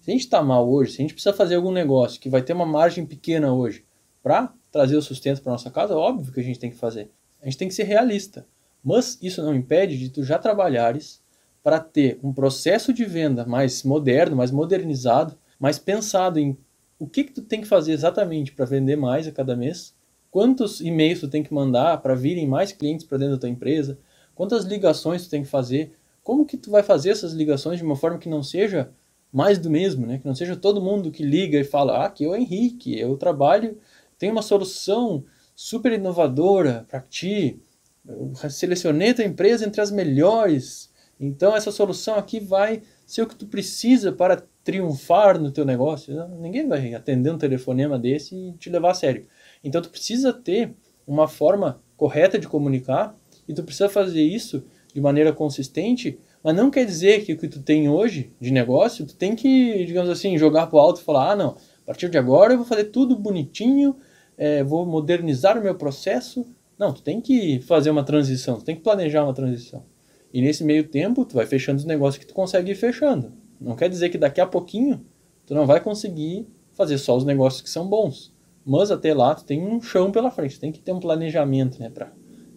Se 0.00 0.10
a 0.10 0.12
gente 0.12 0.24
está 0.24 0.42
mal 0.42 0.68
hoje, 0.68 0.92
se 0.92 1.00
a 1.00 1.02
gente 1.02 1.14
precisa 1.14 1.32
fazer 1.32 1.54
algum 1.54 1.70
negócio 1.70 2.20
que 2.20 2.28
vai 2.28 2.42
ter 2.42 2.52
uma 2.52 2.66
margem 2.66 3.06
pequena 3.06 3.54
hoje 3.54 3.84
para 4.22 4.52
trazer 4.70 4.96
o 4.96 5.02
sustento 5.02 5.40
para 5.40 5.52
nossa 5.52 5.70
casa, 5.70 5.96
óbvio 5.96 6.32
que 6.32 6.40
a 6.40 6.42
gente 6.42 6.58
tem 6.58 6.70
que 6.70 6.76
fazer. 6.76 7.10
A 7.40 7.44
gente 7.44 7.56
tem 7.56 7.68
que 7.68 7.74
ser 7.74 7.84
realista. 7.84 8.46
Mas 8.82 9.18
isso 9.22 9.42
não 9.42 9.54
impede 9.54 9.96
de 9.96 10.10
tu 10.10 10.22
já 10.22 10.38
trabalhares 10.38 11.22
para 11.62 11.80
ter 11.80 12.18
um 12.22 12.32
processo 12.32 12.92
de 12.92 13.04
venda 13.04 13.46
mais 13.46 13.82
moderno, 13.82 14.36
mais 14.36 14.50
modernizado, 14.50 15.38
mais 15.58 15.78
pensado 15.78 16.38
em 16.38 16.58
o 16.98 17.06
que 17.06 17.24
que 17.24 17.32
tu 17.32 17.42
tem 17.42 17.62
que 17.62 17.66
fazer 17.66 17.92
exatamente 17.92 18.52
para 18.52 18.66
vender 18.66 18.96
mais 18.96 19.26
a 19.26 19.32
cada 19.32 19.56
mês 19.56 19.93
quantos 20.34 20.80
e-mails 20.80 21.20
tu 21.20 21.28
tem 21.28 21.44
que 21.44 21.54
mandar 21.54 22.02
para 22.02 22.12
virem 22.16 22.44
mais 22.44 22.72
clientes 22.72 23.06
para 23.06 23.18
dentro 23.18 23.34
da 23.34 23.40
tua 23.40 23.48
empresa, 23.48 24.00
quantas 24.34 24.64
ligações 24.64 25.22
tu 25.22 25.30
tem 25.30 25.44
que 25.44 25.48
fazer, 25.48 25.92
como 26.24 26.44
que 26.44 26.56
tu 26.56 26.72
vai 26.72 26.82
fazer 26.82 27.10
essas 27.10 27.32
ligações 27.32 27.78
de 27.78 27.84
uma 27.84 27.94
forma 27.94 28.18
que 28.18 28.28
não 28.28 28.42
seja 28.42 28.90
mais 29.32 29.60
do 29.60 29.70
mesmo, 29.70 30.04
né? 30.04 30.18
Que 30.18 30.26
não 30.26 30.34
seja 30.34 30.56
todo 30.56 30.82
mundo 30.82 31.12
que 31.12 31.22
liga 31.22 31.56
e 31.60 31.62
fala, 31.62 31.98
ah, 31.98 32.06
aqui 32.06 32.24
é 32.24 32.28
o 32.28 32.34
Henrique, 32.34 32.98
eu 32.98 33.16
trabalho, 33.16 33.78
tenho 34.18 34.32
uma 34.32 34.42
solução 34.42 35.24
super 35.54 35.92
inovadora 35.92 36.84
para 36.88 37.00
ti, 37.00 37.62
eu 38.04 38.32
selecionei 38.50 39.10
a 39.10 39.14
tua 39.14 39.24
empresa 39.24 39.64
entre 39.64 39.80
as 39.80 39.92
melhores, 39.92 40.90
então 41.20 41.54
essa 41.54 41.70
solução 41.70 42.16
aqui 42.16 42.40
vai 42.40 42.82
ser 43.06 43.22
o 43.22 43.26
que 43.28 43.36
tu 43.36 43.46
precisa 43.46 44.10
para 44.10 44.42
triunfar 44.64 45.38
no 45.38 45.52
teu 45.52 45.64
negócio. 45.64 46.26
Ninguém 46.40 46.66
vai 46.66 46.92
atender 46.92 47.30
um 47.30 47.38
telefonema 47.38 47.96
desse 47.96 48.34
e 48.34 48.52
te 48.54 48.68
levar 48.68 48.90
a 48.90 48.94
sério. 48.94 49.26
Então 49.64 49.80
tu 49.80 49.88
precisa 49.88 50.32
ter 50.32 50.74
uma 51.06 51.26
forma 51.26 51.80
correta 51.96 52.38
de 52.38 52.46
comunicar 52.46 53.18
e 53.48 53.54
tu 53.54 53.64
precisa 53.64 53.88
fazer 53.88 54.22
isso 54.22 54.64
de 54.94 55.00
maneira 55.00 55.32
consistente 55.32 56.18
Mas 56.42 56.54
não 56.54 56.70
quer 56.70 56.84
dizer 56.84 57.24
que 57.24 57.32
o 57.32 57.38
que 57.38 57.48
tu 57.48 57.62
tem 57.62 57.88
hoje 57.88 58.30
de 58.38 58.52
negócio, 58.52 59.06
tu 59.06 59.16
tem 59.16 59.34
que, 59.34 59.84
digamos 59.86 60.10
assim, 60.10 60.36
jogar 60.36 60.66
pro 60.66 60.78
alto 60.78 61.00
e 61.00 61.04
falar, 61.04 61.32
ah, 61.32 61.36
não, 61.36 61.56
a 61.84 61.86
partir 61.86 62.10
de 62.10 62.18
agora 62.18 62.52
eu 62.52 62.58
vou 62.58 62.66
fazer 62.66 62.84
tudo 62.84 63.16
bonitinho, 63.16 63.96
é, 64.36 64.62
vou 64.62 64.84
modernizar 64.84 65.58
o 65.58 65.62
meu 65.62 65.74
processo. 65.74 66.46
Não, 66.78 66.92
tu 66.92 67.02
tem 67.02 67.20
que 67.20 67.60
fazer 67.60 67.90
uma 67.90 68.04
transição, 68.04 68.58
tu 68.58 68.64
tem 68.64 68.76
que 68.76 68.82
planejar 68.82 69.24
uma 69.24 69.32
transição. 69.32 69.84
E 70.32 70.42
nesse 70.42 70.64
meio 70.64 70.88
tempo, 70.88 71.24
tu 71.24 71.34
vai 71.34 71.46
fechando 71.46 71.78
os 71.78 71.84
negócios 71.84 72.18
que 72.22 72.26
tu 72.26 72.34
consegue 72.34 72.72
ir 72.72 72.74
fechando. 72.74 73.32
Não 73.60 73.76
quer 73.76 73.88
dizer 73.88 74.08
que 74.10 74.18
daqui 74.18 74.40
a 74.40 74.46
pouquinho 74.46 75.04
tu 75.46 75.54
não 75.54 75.64
vai 75.64 75.80
conseguir 75.80 76.46
fazer 76.72 76.98
só 76.98 77.16
os 77.16 77.24
negócios 77.24 77.62
que 77.62 77.70
são 77.70 77.86
bons. 77.88 78.33
Mas 78.64 78.90
até 78.90 79.12
lá 79.12 79.34
tu 79.34 79.44
tem 79.44 79.62
um 79.62 79.80
chão 79.80 80.10
pela 80.10 80.30
frente, 80.30 80.58
tem 80.58 80.72
que 80.72 80.80
ter 80.80 80.92
um 80.92 81.00
planejamento, 81.00 81.78
né, 81.78 81.90
para 81.90 82.12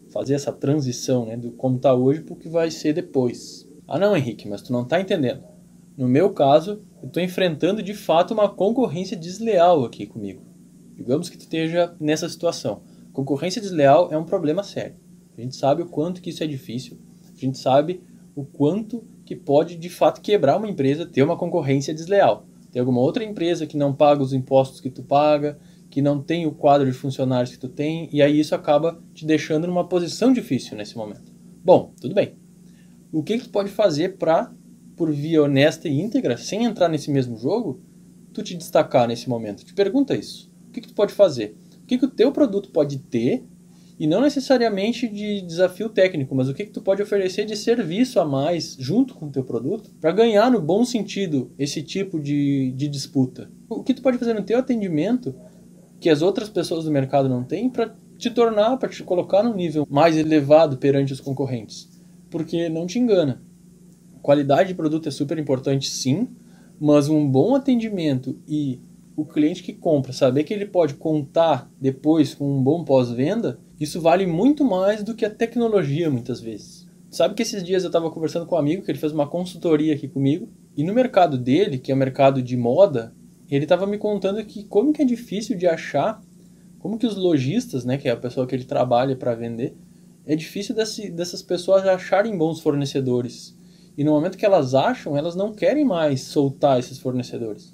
fazer 0.09 0.35
essa 0.35 0.53
transição, 0.53 1.25
né, 1.25 1.35
do 1.35 1.51
como 1.51 1.79
tá 1.79 1.93
hoje 1.93 2.21
para 2.21 2.33
o 2.33 2.37
que 2.37 2.47
vai 2.47 2.71
ser 2.71 2.93
depois. 2.93 3.67
Ah, 3.87 3.99
não, 3.99 4.15
Henrique, 4.15 4.47
mas 4.47 4.61
tu 4.61 4.71
não 4.71 4.83
está 4.83 4.99
entendendo. 4.99 5.43
No 5.97 6.07
meu 6.07 6.31
caso, 6.31 6.81
eu 7.01 7.07
estou 7.07 7.21
enfrentando 7.21 7.81
de 7.81 7.93
fato 7.93 8.33
uma 8.33 8.47
concorrência 8.47 9.17
desleal 9.17 9.83
aqui 9.83 10.05
comigo. 10.05 10.43
Digamos 10.95 11.29
que 11.29 11.37
tu 11.37 11.41
esteja 11.41 11.95
nessa 11.99 12.29
situação. 12.29 12.81
Concorrência 13.13 13.61
desleal 13.61 14.09
é 14.11 14.17
um 14.17 14.23
problema 14.23 14.63
sério. 14.63 14.95
A 15.37 15.41
gente 15.41 15.55
sabe 15.55 15.81
o 15.81 15.87
quanto 15.87 16.21
que 16.21 16.29
isso 16.29 16.43
é 16.43 16.47
difícil. 16.47 16.97
A 17.35 17.39
gente 17.39 17.57
sabe 17.57 18.01
o 18.35 18.45
quanto 18.45 19.03
que 19.25 19.35
pode 19.35 19.75
de 19.75 19.89
fato 19.89 20.21
quebrar 20.21 20.57
uma 20.57 20.69
empresa 20.69 21.05
ter 21.05 21.23
uma 21.23 21.37
concorrência 21.37 21.93
desleal. 21.93 22.45
Tem 22.71 22.79
alguma 22.79 23.01
outra 23.01 23.23
empresa 23.23 23.65
que 23.65 23.77
não 23.77 23.93
paga 23.93 24.21
os 24.21 24.33
impostos 24.33 24.79
que 24.79 24.89
tu 24.89 25.03
paga, 25.03 25.57
que 25.89 26.01
não 26.01 26.21
tem 26.21 26.45
o 26.45 26.51
quadro 26.51 26.85
de 26.85 26.97
funcionários 26.97 27.51
que 27.51 27.59
tu 27.59 27.69
tem, 27.69 28.09
e 28.11 28.21
aí 28.21 28.39
isso 28.39 28.53
acaba 28.53 29.01
te 29.13 29.25
deixando 29.25 29.67
numa 29.67 29.87
posição 29.87 30.33
difícil 30.33 30.77
nesse 30.77 30.97
momento. 30.97 31.31
Bom, 31.63 31.93
tudo 31.99 32.13
bem 32.13 32.35
o 33.11 33.23
que, 33.23 33.37
que 33.37 33.45
tu 33.45 33.49
pode 33.49 33.69
fazer 33.69 34.17
para, 34.17 34.51
por 34.95 35.11
via 35.11 35.41
honesta 35.41 35.87
e 35.87 35.99
íntegra, 35.99 36.37
sem 36.37 36.65
entrar 36.65 36.89
nesse 36.89 37.09
mesmo 37.09 37.37
jogo, 37.37 37.81
tu 38.33 38.43
te 38.43 38.55
destacar 38.55 39.07
nesse 39.07 39.29
momento? 39.29 39.63
Te 39.63 39.73
pergunta 39.73 40.15
isso. 40.15 40.51
O 40.69 40.71
que, 40.71 40.81
que 40.81 40.87
tu 40.89 40.93
pode 40.93 41.13
fazer? 41.13 41.55
O 41.81 41.85
que, 41.85 41.97
que 41.97 42.05
o 42.05 42.09
teu 42.09 42.31
produto 42.31 42.69
pode 42.69 42.99
ter 42.99 43.43
e 43.99 44.05
não 44.05 44.21
necessariamente 44.21 45.07
de 45.07 45.41
desafio 45.41 45.89
técnico, 45.89 46.35
mas 46.35 46.47
o 46.47 46.53
que, 46.53 46.65
que 46.65 46.71
tu 46.71 46.81
pode 46.81 47.01
oferecer 47.01 47.45
de 47.45 47.55
serviço 47.55 48.19
a 48.19 48.25
mais 48.25 48.75
junto 48.79 49.15
com 49.15 49.25
o 49.25 49.31
teu 49.31 49.43
produto 49.43 49.89
para 49.99 50.11
ganhar 50.11 50.51
no 50.51 50.61
bom 50.61 50.85
sentido 50.85 51.51
esse 51.57 51.81
tipo 51.81 52.19
de, 52.19 52.71
de 52.73 52.87
disputa. 52.87 53.49
O 53.67 53.81
que 53.81 53.95
tu 53.95 54.03
pode 54.03 54.19
fazer 54.19 54.35
no 54.35 54.43
teu 54.43 54.59
atendimento 54.59 55.33
que 55.99 56.09
as 56.09 56.21
outras 56.21 56.49
pessoas 56.49 56.85
do 56.85 56.91
mercado 56.91 57.27
não 57.27 57.43
têm 57.43 57.69
para 57.69 57.95
te 58.17 58.29
tornar, 58.29 58.77
para 58.77 58.89
te 58.89 59.03
colocar 59.03 59.43
num 59.43 59.55
nível 59.55 59.87
mais 59.89 60.17
elevado 60.17 60.77
perante 60.77 61.13
os 61.13 61.19
concorrentes 61.19 61.97
porque 62.29 62.69
não 62.69 62.85
te 62.85 62.99
engana. 62.99 63.41
Qualidade 64.21 64.69
de 64.69 64.75
produto 64.75 65.07
é 65.07 65.11
super 65.11 65.37
importante, 65.37 65.89
sim, 65.89 66.27
mas 66.79 67.09
um 67.09 67.27
bom 67.27 67.55
atendimento 67.55 68.37
e 68.47 68.79
o 69.15 69.25
cliente 69.25 69.63
que 69.63 69.73
compra 69.73 70.13
saber 70.13 70.43
que 70.43 70.53
ele 70.53 70.65
pode 70.65 70.95
contar 70.95 71.71
depois 71.79 72.35
com 72.35 72.57
um 72.57 72.61
bom 72.61 72.83
pós-venda, 72.83 73.59
isso 73.79 73.99
vale 74.01 74.27
muito 74.27 74.63
mais 74.63 75.03
do 75.03 75.15
que 75.15 75.25
a 75.25 75.29
tecnologia 75.29 76.09
muitas 76.09 76.39
vezes. 76.39 76.87
Sabe 77.09 77.33
que 77.33 77.41
esses 77.41 77.63
dias 77.63 77.83
eu 77.83 77.87
estava 77.87 78.11
conversando 78.11 78.45
com 78.45 78.55
um 78.55 78.59
amigo 78.59 78.83
que 78.83 78.91
ele 78.91 78.99
fez 78.99 79.11
uma 79.11 79.27
consultoria 79.27 79.95
aqui 79.95 80.07
comigo 80.07 80.49
e 80.75 80.83
no 80.83 80.93
mercado 80.93 81.37
dele, 81.37 81.79
que 81.79 81.91
é 81.91 81.95
o 81.95 81.97
mercado 81.97 82.41
de 82.41 82.55
moda, 82.57 83.13
ele 83.55 83.65
estava 83.65 83.87
me 83.87 83.97
contando 83.97 84.43
que 84.43 84.63
como 84.65 84.91
que 84.91 85.01
é 85.01 85.05
difícil 85.05 85.57
de 85.57 85.67
achar, 85.67 86.21
como 86.79 86.97
que 86.97 87.07
os 87.07 87.15
lojistas, 87.15 87.85
né, 87.85 87.97
que 87.97 88.07
é 88.07 88.11
a 88.11 88.17
pessoa 88.17 88.45
que 88.45 88.55
ele 88.55 88.65
trabalha 88.65 89.15
para 89.15 89.35
vender, 89.35 89.75
é 90.25 90.35
difícil 90.35 90.75
desse, 90.75 91.09
dessas 91.09 91.41
pessoas 91.41 91.85
acharem 91.85 92.37
bons 92.37 92.59
fornecedores. 92.59 93.57
E 93.97 94.03
no 94.03 94.11
momento 94.11 94.37
que 94.37 94.45
elas 94.45 94.75
acham, 94.75 95.17
elas 95.17 95.35
não 95.35 95.53
querem 95.53 95.85
mais 95.85 96.21
soltar 96.21 96.77
esses 96.77 96.99
fornecedores. 96.99 97.73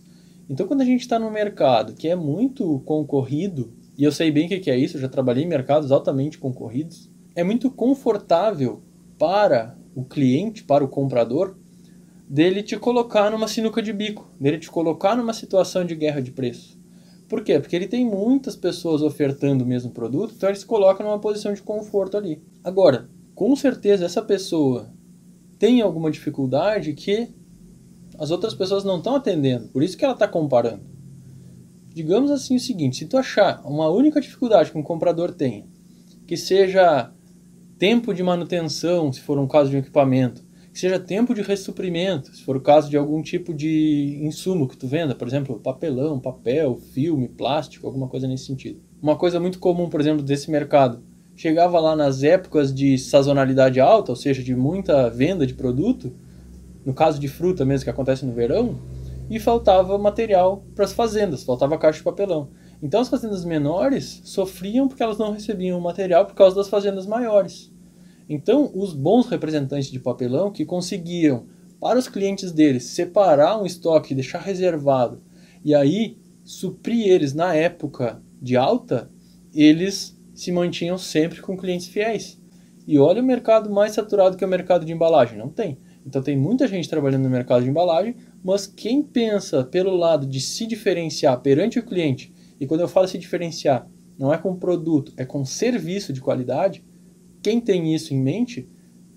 Então, 0.50 0.68
quando 0.68 0.82
a 0.82 0.86
gente 0.86 1.02
está 1.02 1.18
no 1.18 1.32
mercado 1.32 1.94
que 1.94 2.08
é 2.08 2.16
muito 2.16 2.80
concorrido, 2.82 3.74
e 3.98 4.04
eu 4.04 4.12
sei 4.12 4.32
bem 4.32 4.46
o 4.46 4.50
que 4.50 4.70
é 4.70 4.78
isso, 4.78 4.98
eu 4.98 5.02
já 5.02 5.10
trabalhei 5.10 5.44
em 5.44 5.48
mercados 5.48 5.92
altamente 5.92 6.38
concorridos, 6.38 7.10
é 7.36 7.44
muito 7.44 7.72
confortável 7.72 8.84
para 9.18 9.76
o 9.96 10.04
cliente, 10.04 10.64
para 10.64 10.84
o 10.84 10.88
comprador, 10.88 11.58
dele 12.34 12.64
te 12.64 12.76
colocar 12.76 13.30
numa 13.30 13.48
sinuca 13.48 13.80
de 13.80 13.94
bico, 13.94 14.28
dele 14.40 14.58
te 14.58 14.68
colocar 14.68 15.16
numa 15.16 15.34
situação 15.34 15.86
de 15.86 15.94
guerra 15.94 16.20
de 16.20 16.32
preço. 16.32 16.80
Por 17.30 17.44
quê? 17.44 17.60
Porque 17.60 17.76
ele 17.76 17.88
tem 17.88 18.04
muitas 18.04 18.56
pessoas 18.56 19.04
ofertando 19.04 19.64
o 19.64 19.68
mesmo 19.68 19.92
produto, 19.92 20.34
então 20.36 20.50
ele 20.50 20.58
se 20.58 20.66
coloca 20.66 21.04
numa 21.04 21.20
posição 21.20 21.54
de 21.54 21.62
conforto 21.62 22.18
ali. 22.18 22.42
Agora, 22.64 23.08
com 23.36 23.56
certeza 23.56 24.06
essa 24.06 24.20
pessoa 24.20 24.92
tem 25.60 25.80
alguma 25.82 26.10
dificuldade 26.10 26.94
que 26.94 27.30
as 28.18 28.32
outras 28.32 28.56
pessoas 28.56 28.84
não 28.84 28.98
estão 28.98 29.16
atendendo, 29.16 29.68
por 29.68 29.84
isso 29.84 29.96
que 29.96 30.04
ela 30.04 30.16
está 30.16 30.28
comparando. 30.28 30.82
Digamos 31.94 32.32
assim 32.32 32.56
o 32.56 32.60
seguinte: 32.60 32.98
se 32.98 33.06
tu 33.06 33.16
achar 33.16 33.62
uma 33.64 33.90
única 33.90 34.20
dificuldade 34.20 34.72
que 34.72 34.78
um 34.78 34.82
comprador 34.82 35.36
tem, 35.36 35.68
que 36.26 36.36
seja 36.36 37.12
tempo 37.78 38.12
de 38.12 38.24
manutenção, 38.24 39.14
se 39.14 39.22
for 39.22 39.38
um 39.38 39.48
caso 39.48 39.70
de 39.70 39.76
um 39.76 39.80
equipamento, 39.80 40.44
que 40.74 40.80
seja 40.80 41.00
tempo 41.00 41.36
de 41.36 41.44
ressuprimento, 41.44 42.36
se 42.36 42.44
for 42.44 42.58
o 42.58 42.62
caso 42.62 42.90
de 42.90 42.98
algum 42.98 43.22
tipo 43.22 43.54
de 43.54 44.20
insumo 44.24 44.68
que 44.68 44.76
tu 44.76 44.88
venda, 44.88 45.14
por 45.14 45.28
exemplo, 45.28 45.60
papelão, 45.60 46.20
papel, 46.20 46.76
filme, 46.76 47.28
plástico, 47.28 47.86
alguma 47.86 48.08
coisa 48.08 48.28
nesse 48.28 48.46
sentido. 48.46 48.82
Uma 49.00 49.16
coisa 49.16 49.40
muito 49.40 49.60
comum, 49.60 49.88
por 49.88 50.02
exemplo, 50.02 50.24
desse 50.24 50.50
mercado, 50.50 51.04
chegava 51.36 51.80
lá 51.80 51.96
nas 51.96 52.24
épocas 52.24 52.74
de 52.74 52.98
sazonalidade 52.98 53.80
alta, 53.80 54.12
ou 54.12 54.16
seja, 54.16 54.42
de 54.42 54.56
muita 54.56 55.12
venda 55.12 55.46
de 55.46 55.54
produto, 55.54 56.12
no 56.84 56.94
caso 56.94 57.20
de 57.20 57.28
fruta 57.28 57.64
mesmo 57.64 57.84
que 57.84 57.92
acontece 57.92 58.26
no 58.26 58.34
verão, 58.34 58.80
e 59.30 59.40
faltava 59.40 59.96
material 60.00 60.66
para 60.74 60.86
as 60.86 60.94
fazendas, 60.94 61.44
faltava 61.44 61.78
caixa 61.78 62.00
de 62.00 62.04
papelão. 62.04 62.50
Então 62.82 63.00
as 63.00 63.10
fazendas 63.10 63.46
menores 63.46 64.22
sofriam 64.26 64.88
porque 64.88 65.04
elas 65.04 65.20
não 65.20 65.32
recebiam 65.32 65.80
material 65.80 66.26
por 66.26 66.34
causa 66.34 66.56
das 66.56 66.68
fazendas 66.68 67.06
maiores. 67.06 67.73
Então, 68.28 68.72
os 68.74 68.94
bons 68.94 69.28
representantes 69.28 69.92
de 69.92 70.00
papelão 70.00 70.52
que 70.52 70.66
conseguiam, 70.66 71.46
para 71.80 72.00
os 72.00 72.08
clientes 72.08 72.52
deles, 72.52 72.86
separar 72.86 73.62
um 73.62 73.66
estoque, 73.66 74.16
deixar 74.16 74.40
reservado 74.40 75.22
e 75.64 75.74
aí 75.76 76.18
suprir 76.44 77.08
eles 77.08 77.34
na 77.34 77.56
época 77.56 78.22
de 78.42 78.56
alta, 78.56 79.10
eles 79.54 80.18
se 80.34 80.52
mantinham 80.52 80.98
sempre 80.98 81.42
com 81.42 81.58
clientes 81.58 81.88
fiéis. 81.88 82.42
E 82.86 83.00
olha 83.00 83.22
o 83.22 83.26
mercado 83.26 83.70
mais 83.70 83.94
saturado 83.94 84.36
que 84.36 84.44
é 84.44 84.48
o 84.48 84.50
mercado 84.50 84.86
de 84.86 84.92
embalagem. 84.92 85.38
Não 85.38 85.50
tem. 85.50 85.78
Então 86.06 86.22
tem 86.22 86.38
muita 86.38 86.68
gente 86.68 86.90
trabalhando 86.90 87.24
no 87.24 87.30
mercado 87.30 87.64
de 87.64 87.70
embalagem, 87.70 88.16
mas 88.44 88.68
quem 88.68 89.02
pensa 89.02 89.64
pelo 89.64 89.96
lado 89.96 90.28
de 90.28 90.42
se 90.42 90.68
diferenciar 90.68 91.40
perante 91.40 91.80
o 91.80 91.84
cliente, 91.84 92.34
e 92.60 92.68
quando 92.68 92.82
eu 92.82 92.88
falo 92.90 93.08
se 93.08 93.18
diferenciar, 93.18 93.88
não 94.18 94.34
é 94.34 94.38
com 94.38 94.56
produto, 94.56 95.14
é 95.16 95.26
com 95.26 95.46
serviço 95.46 96.12
de 96.12 96.20
qualidade, 96.20 96.84
quem 97.44 97.60
tem 97.60 97.94
isso 97.94 98.14
em 98.14 98.20
mente 98.20 98.68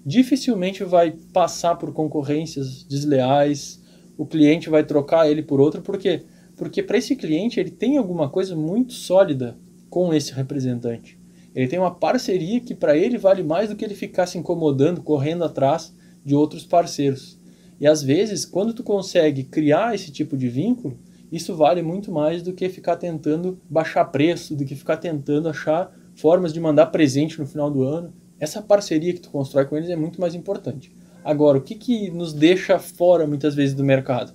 dificilmente 0.04 0.84
vai 0.84 1.12
passar 1.32 1.76
por 1.76 1.92
concorrências 1.92 2.82
desleais, 2.82 3.80
o 4.18 4.26
cliente 4.26 4.68
vai 4.68 4.84
trocar 4.84 5.30
ele 5.30 5.42
por 5.42 5.60
outro, 5.60 5.80
por 5.80 5.96
quê? 5.96 6.24
Porque 6.56 6.82
para 6.82 6.98
esse 6.98 7.14
cliente 7.14 7.60
ele 7.60 7.70
tem 7.70 7.96
alguma 7.96 8.28
coisa 8.28 8.56
muito 8.56 8.92
sólida 8.92 9.56
com 9.88 10.12
esse 10.12 10.32
representante. 10.32 11.18
Ele 11.54 11.68
tem 11.68 11.78
uma 11.78 11.94
parceria 11.94 12.60
que 12.60 12.74
para 12.74 12.96
ele 12.96 13.16
vale 13.16 13.42
mais 13.42 13.68
do 13.68 13.76
que 13.76 13.84
ele 13.84 13.94
ficar 13.94 14.26
se 14.26 14.36
incomodando, 14.36 15.02
correndo 15.02 15.44
atrás 15.44 15.94
de 16.24 16.34
outros 16.34 16.64
parceiros. 16.64 17.38
E 17.80 17.86
às 17.86 18.02
vezes, 18.02 18.44
quando 18.44 18.74
tu 18.74 18.82
consegue 18.82 19.44
criar 19.44 19.94
esse 19.94 20.10
tipo 20.10 20.36
de 20.36 20.48
vínculo, 20.48 20.98
isso 21.30 21.54
vale 21.54 21.82
muito 21.82 22.10
mais 22.12 22.42
do 22.42 22.52
que 22.52 22.68
ficar 22.68 22.96
tentando 22.96 23.60
baixar 23.68 24.04
preço, 24.06 24.54
do 24.54 24.64
que 24.64 24.74
ficar 24.74 24.96
tentando 24.96 25.48
achar 25.48 25.94
formas 26.16 26.52
de 26.52 26.60
mandar 26.60 26.86
presente 26.86 27.38
no 27.38 27.46
final 27.46 27.70
do 27.70 27.82
ano. 27.82 28.12
Essa 28.40 28.60
parceria 28.60 29.12
que 29.12 29.20
tu 29.20 29.30
constrói 29.30 29.64
com 29.66 29.76
eles 29.76 29.90
é 29.90 29.96
muito 29.96 30.20
mais 30.20 30.34
importante. 30.34 30.90
Agora, 31.22 31.58
o 31.58 31.60
que, 31.60 31.74
que 31.74 32.10
nos 32.10 32.32
deixa 32.32 32.78
fora 32.78 33.26
muitas 33.26 33.54
vezes 33.54 33.74
do 33.74 33.84
mercado? 33.84 34.34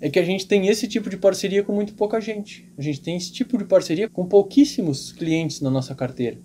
É 0.00 0.08
que 0.08 0.18
a 0.18 0.24
gente 0.24 0.46
tem 0.46 0.68
esse 0.68 0.86
tipo 0.86 1.10
de 1.10 1.16
parceria 1.16 1.62
com 1.62 1.72
muito 1.72 1.94
pouca 1.94 2.20
gente. 2.20 2.70
A 2.78 2.82
gente 2.82 3.00
tem 3.00 3.16
esse 3.16 3.32
tipo 3.32 3.58
de 3.58 3.64
parceria 3.64 4.08
com 4.08 4.26
pouquíssimos 4.26 5.12
clientes 5.12 5.60
na 5.60 5.70
nossa 5.70 5.94
carteira. 5.94 6.38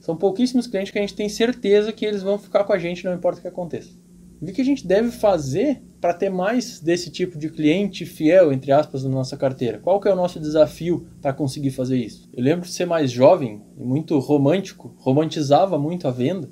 São 0.00 0.14
pouquíssimos 0.14 0.66
clientes 0.66 0.92
que 0.92 0.98
a 0.98 1.00
gente 1.00 1.14
tem 1.14 1.28
certeza 1.30 1.92
que 1.92 2.04
eles 2.04 2.22
vão 2.22 2.38
ficar 2.38 2.64
com 2.64 2.74
a 2.74 2.78
gente, 2.78 3.04
não 3.04 3.14
importa 3.14 3.38
o 3.38 3.42
que 3.42 3.48
aconteça. 3.48 4.03
O 4.46 4.52
que 4.52 4.60
a 4.60 4.64
gente 4.64 4.86
deve 4.86 5.10
fazer 5.10 5.82
para 6.02 6.12
ter 6.12 6.28
mais 6.28 6.78
desse 6.78 7.10
tipo 7.10 7.38
de 7.38 7.48
cliente 7.48 8.04
fiel, 8.04 8.52
entre 8.52 8.70
aspas, 8.72 9.02
na 9.02 9.08
nossa 9.08 9.38
carteira? 9.38 9.78
Qual 9.78 9.98
que 9.98 10.06
é 10.06 10.12
o 10.12 10.16
nosso 10.16 10.38
desafio 10.38 11.08
para 11.22 11.32
conseguir 11.32 11.70
fazer 11.70 11.96
isso? 11.96 12.28
Eu 12.30 12.44
lembro 12.44 12.66
de 12.66 12.72
ser 12.74 12.84
mais 12.84 13.10
jovem 13.10 13.62
e 13.74 13.82
muito 13.82 14.18
romântico, 14.18 14.94
romantizava 14.98 15.78
muito 15.78 16.06
a 16.06 16.10
venda. 16.10 16.50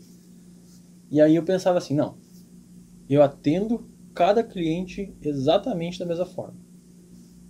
E 1.11 1.21
aí 1.21 1.37
eu 1.37 1.43
pensava 1.43 1.77
assim, 1.77 1.95
não, 1.95 2.17
eu 3.11 3.23
atendo 3.23 3.87
cada 4.15 4.43
cliente 4.43 5.15
exatamente 5.21 5.99
da 5.99 6.07
mesma 6.07 6.25
forma. 6.25 6.57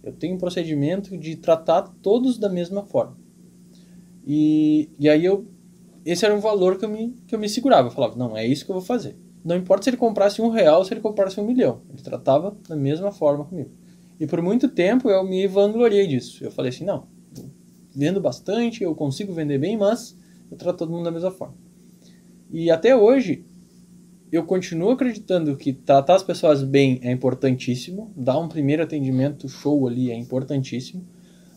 Eu 0.03 0.13
tenho 0.13 0.35
um 0.35 0.39
procedimento 0.39 1.17
de 1.17 1.37
tratar 1.37 1.83
todos 2.03 2.37
da 2.37 2.49
mesma 2.49 2.83
forma. 2.83 3.17
E, 4.27 4.91
e 4.99 5.09
aí 5.09 5.25
eu 5.25 5.47
esse 6.05 6.25
era 6.25 6.35
um 6.35 6.41
valor 6.41 6.79
que 6.79 6.85
eu 6.85 6.89
me, 6.89 7.15
que 7.29 7.35
eu 7.37 7.39
me 7.39 7.49
segurava. 7.49 7.87
Eu 7.87 7.93
falava, 7.93 8.17
não, 8.17 8.37
é 8.37 8.45
isso 8.45 8.65
que 8.65 8.73
eu 8.73 8.75
vou 8.75 8.85
fazer. 8.85 9.17
Não 9.45 9.57
importa 9.57 9.85
se 9.85 9.91
ele 9.91 9.97
comprasse 9.97 10.41
um 10.41 10.51
real 10.51 10.79
ou 10.79 10.85
se 10.85 10.95
ele 10.95 11.01
comprasse 11.01 11.41
um 11.41 11.47
milhão. 11.47 11.81
Ele 11.91 12.03
tratava 12.03 12.57
da 12.69 12.77
mesma 12.77 13.11
forma 13.11 13.45
comigo. 13.45 13.71
E 14.19 14.27
por 14.27 14.41
muito 14.41 14.69
tempo 14.69 15.11
eu 15.11 15.25
me 15.25 15.47
vangloriei 15.47 16.07
disso. 16.07 16.45
Eu 16.45 16.51
falei 16.51 16.71
assim, 16.71 16.85
não, 16.85 17.07
vendo 17.95 18.21
bastante, 18.21 18.83
eu 18.85 18.95
consigo 18.95 19.33
vender 19.33 19.59
bem, 19.59 19.77
mas 19.77 20.17
eu 20.51 20.57
trato 20.57 20.79
todo 20.79 20.93
mundo 20.93 21.05
da 21.05 21.11
mesma 21.11 21.31
forma. 21.31 21.55
E 22.51 22.71
até 22.71 22.95
hoje, 22.95 23.45
eu 24.31 24.45
continuo 24.45 24.91
acreditando 24.91 25.57
que 25.57 25.73
tratar 25.73 26.15
as 26.15 26.23
pessoas 26.23 26.63
bem 26.63 27.01
é 27.03 27.11
importantíssimo, 27.11 28.13
dar 28.17 28.39
um 28.39 28.49
primeiro 28.49 28.83
atendimento 28.83 29.49
show 29.49 29.87
ali 29.87 30.11
é 30.11 30.17
importantíssimo, 30.17 31.05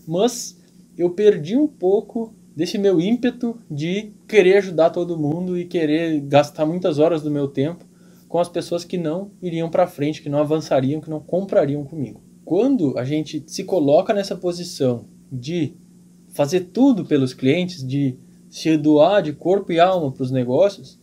mas 0.08 0.60
eu 0.98 1.10
perdi 1.12 1.56
um 1.56 1.68
pouco 1.68 2.34
desse 2.56 2.78
meu 2.78 3.02
ímpeto 3.02 3.60
de 3.70 4.14
querer 4.28 4.58
ajudar 4.58 4.92
todo 4.92 5.18
mundo 5.18 5.58
e 5.58 5.66
querer 5.66 6.22
gastar 6.22 6.66
muitas 6.66 7.00
horas 7.00 7.22
do 7.22 7.30
meu 7.30 7.48
tempo 7.48 7.86
com 8.28 8.40
as 8.40 8.50
pessoas 8.50 8.84
que 8.84 8.98
não 8.98 9.32
iriam 9.42 9.70
para 9.70 9.88
frente, 9.88 10.22
que 10.22 10.30
não 10.30 10.40
avançariam, 10.40 11.02
que 11.02 11.10
não 11.10 11.20
comprariam 11.20 11.84
comigo. 11.84 12.22
Quando 12.44 12.98
a 12.98 13.04
gente 13.04 13.44
se 13.48 13.64
coloca 13.64 14.14
nessa 14.14 14.36
posição 14.36 15.06
de 15.32 15.74
fazer 16.30 16.62
tudo 16.72 17.06
pelos 17.06 17.34
clientes, 17.34 17.86
de 17.86 18.18
se 18.50 18.78
doar 18.78 19.22
de 19.22 19.34
corpo 19.34 19.72
e 19.72 19.80
alma 19.80 20.12
para 20.12 20.24
os 20.24 20.32
negócios, 20.32 21.00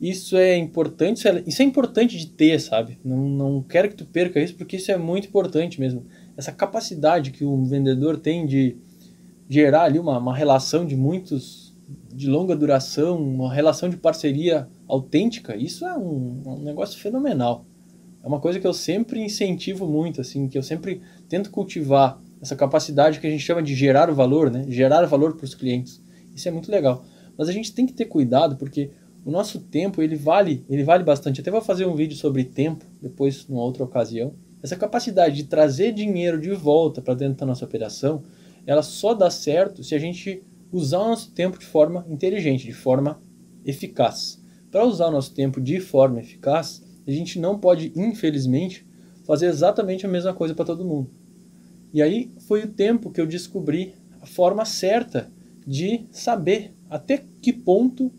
isso 0.00 0.36
é 0.36 0.56
importante, 0.56 1.18
isso 1.18 1.28
é, 1.28 1.42
isso 1.46 1.62
é, 1.62 1.64
importante 1.64 2.18
de 2.18 2.26
ter, 2.26 2.60
sabe? 2.60 2.98
Não, 3.04 3.28
não 3.28 3.62
quero 3.62 3.88
que 3.88 3.94
tu 3.94 4.04
perca 4.04 4.40
isso, 4.40 4.56
porque 4.56 4.76
isso 4.76 4.90
é 4.90 4.96
muito 4.96 5.28
importante 5.28 5.78
mesmo. 5.78 6.04
Essa 6.36 6.50
capacidade 6.50 7.30
que 7.30 7.44
um 7.44 7.64
vendedor 7.64 8.18
tem 8.18 8.44
de 8.44 8.76
gerar 9.52 9.82
ali 9.82 9.98
uma, 9.98 10.18
uma 10.18 10.34
relação 10.34 10.86
de 10.86 10.96
muitos, 10.96 11.74
de 12.12 12.26
longa 12.26 12.56
duração, 12.56 13.22
uma 13.22 13.52
relação 13.52 13.90
de 13.90 13.98
parceria 13.98 14.66
autêntica, 14.88 15.54
isso 15.54 15.84
é 15.84 15.96
um, 15.96 16.42
um 16.46 16.62
negócio 16.62 16.98
fenomenal. 16.98 17.66
É 18.22 18.26
uma 18.26 18.40
coisa 18.40 18.58
que 18.58 18.66
eu 18.66 18.72
sempre 18.72 19.20
incentivo 19.20 19.86
muito, 19.86 20.20
assim, 20.20 20.48
que 20.48 20.56
eu 20.56 20.62
sempre 20.62 21.02
tento 21.28 21.50
cultivar 21.50 22.18
essa 22.40 22.56
capacidade 22.56 23.20
que 23.20 23.26
a 23.26 23.30
gente 23.30 23.44
chama 23.44 23.62
de 23.62 23.74
gerar 23.74 24.10
valor, 24.10 24.50
né? 24.50 24.64
Gerar 24.68 25.04
valor 25.06 25.36
para 25.36 25.44
os 25.44 25.54
clientes. 25.54 26.00
Isso 26.34 26.48
é 26.48 26.50
muito 26.50 26.70
legal. 26.70 27.04
Mas 27.36 27.48
a 27.48 27.52
gente 27.52 27.74
tem 27.74 27.84
que 27.84 27.92
ter 27.92 28.06
cuidado 28.06 28.56
porque 28.56 28.90
o 29.24 29.30
nosso 29.30 29.60
tempo 29.60 30.00
ele 30.00 30.16
vale, 30.16 30.64
ele 30.68 30.82
vale 30.82 31.04
bastante. 31.04 31.40
Até 31.40 31.50
vou 31.50 31.60
fazer 31.60 31.84
um 31.84 31.94
vídeo 31.94 32.16
sobre 32.16 32.44
tempo 32.44 32.86
depois 33.00 33.46
numa 33.48 33.62
outra 33.62 33.84
ocasião. 33.84 34.32
Essa 34.62 34.76
capacidade 34.76 35.36
de 35.36 35.44
trazer 35.44 35.92
dinheiro 35.92 36.40
de 36.40 36.50
volta 36.52 37.02
para 37.02 37.14
dentro 37.14 37.38
da 37.38 37.46
nossa 37.46 37.64
operação, 37.64 38.22
ela 38.66 38.82
só 38.82 39.14
dá 39.14 39.30
certo 39.30 39.82
se 39.82 39.94
a 39.94 39.98
gente 39.98 40.42
usar 40.70 40.98
o 41.00 41.08
nosso 41.08 41.32
tempo 41.32 41.58
de 41.58 41.66
forma 41.66 42.06
inteligente, 42.08 42.64
de 42.64 42.72
forma 42.72 43.20
eficaz. 43.64 44.42
Para 44.70 44.86
usar 44.86 45.08
o 45.08 45.10
nosso 45.10 45.34
tempo 45.34 45.60
de 45.60 45.80
forma 45.80 46.20
eficaz, 46.20 46.82
a 47.06 47.10
gente 47.10 47.38
não 47.38 47.58
pode, 47.58 47.92
infelizmente, 47.94 48.86
fazer 49.24 49.46
exatamente 49.46 50.06
a 50.06 50.08
mesma 50.08 50.32
coisa 50.32 50.54
para 50.54 50.64
todo 50.64 50.84
mundo. 50.84 51.10
E 51.92 52.00
aí 52.00 52.30
foi 52.46 52.62
o 52.62 52.68
tempo 52.68 53.10
que 53.10 53.20
eu 53.20 53.26
descobri 53.26 53.94
a 54.20 54.26
forma 54.26 54.64
certa 54.64 55.30
de 55.66 56.06
saber 56.10 56.74
até 56.88 57.22
que 57.40 57.52
ponto 57.52 58.10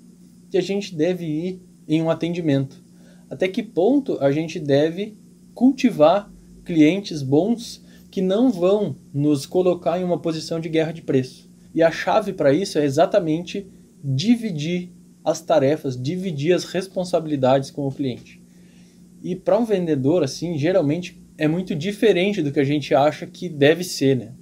que 0.49 0.57
a 0.57 0.61
gente 0.61 0.95
deve 0.95 1.25
ir 1.25 1.61
em 1.87 2.01
um 2.01 2.09
atendimento, 2.09 2.83
até 3.29 3.47
que 3.47 3.63
ponto 3.63 4.17
a 4.19 4.31
gente 4.31 4.59
deve 4.59 5.17
cultivar 5.53 6.31
clientes 6.63 7.21
bons 7.21 7.82
que 8.13 8.21
não 8.21 8.51
vão 8.51 8.95
nos 9.11 9.47
colocar 9.47 9.99
em 9.99 10.03
uma 10.03 10.19
posição 10.19 10.59
de 10.59 10.69
guerra 10.69 10.91
de 10.91 11.01
preço. 11.01 11.49
E 11.73 11.81
a 11.81 11.89
chave 11.89 12.31
para 12.31 12.53
isso 12.53 12.77
é 12.77 12.85
exatamente 12.85 13.65
dividir 14.03 14.91
as 15.25 15.41
tarefas, 15.41 15.99
dividir 15.99 16.53
as 16.53 16.63
responsabilidades 16.63 17.71
com 17.71 17.87
o 17.87 17.91
cliente. 17.91 18.39
E 19.23 19.35
para 19.35 19.57
um 19.57 19.65
vendedor 19.65 20.21
assim, 20.21 20.59
geralmente 20.59 21.19
é 21.39 21.47
muito 21.47 21.73
diferente 21.73 22.43
do 22.43 22.51
que 22.51 22.59
a 22.59 22.63
gente 22.63 22.93
acha 22.93 23.25
que 23.25 23.49
deve 23.49 23.83
ser, 23.83 24.15
né? 24.15 24.33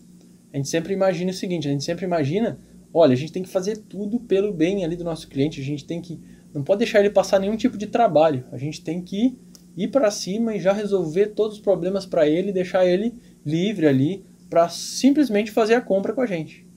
A 0.51 0.57
gente 0.57 0.67
sempre 0.67 0.93
imagina 0.93 1.31
o 1.31 1.33
seguinte, 1.33 1.69
a 1.69 1.71
gente 1.71 1.85
sempre 1.85 2.03
imagina 2.03 2.59
olha, 2.93 3.13
a 3.13 3.17
gente 3.17 3.31
tem 3.31 3.41
que 3.41 3.47
fazer 3.47 3.77
tudo 3.77 4.19
pelo 4.19 4.51
bem 4.51 4.83
ali 4.83 4.97
do 4.97 5.05
nosso 5.05 5.29
cliente, 5.29 5.61
a 5.61 5.63
gente 5.63 5.85
tem 5.85 6.01
que 6.01 6.19
não 6.53 6.61
pode 6.61 6.79
deixar 6.79 6.99
ele 6.99 7.09
passar 7.09 7.39
nenhum 7.39 7.55
tipo 7.55 7.77
de 7.77 7.87
trabalho. 7.87 8.43
A 8.51 8.57
gente 8.57 8.81
tem 8.81 9.01
que 9.01 9.39
ir 9.77 9.87
para 9.87 10.11
cima 10.11 10.53
e 10.53 10.59
já 10.59 10.73
resolver 10.73 11.27
todos 11.27 11.55
os 11.55 11.63
problemas 11.63 12.05
para 12.05 12.27
ele, 12.27 12.51
deixar 12.51 12.85
ele 12.85 13.13
livre 13.45 13.87
ali 13.87 14.25
para 14.49 14.69
simplesmente 14.69 15.51
fazer 15.51 15.75
a 15.75 15.81
compra 15.81 16.13
com 16.13 16.21
a 16.21 16.25
gente. 16.25 16.67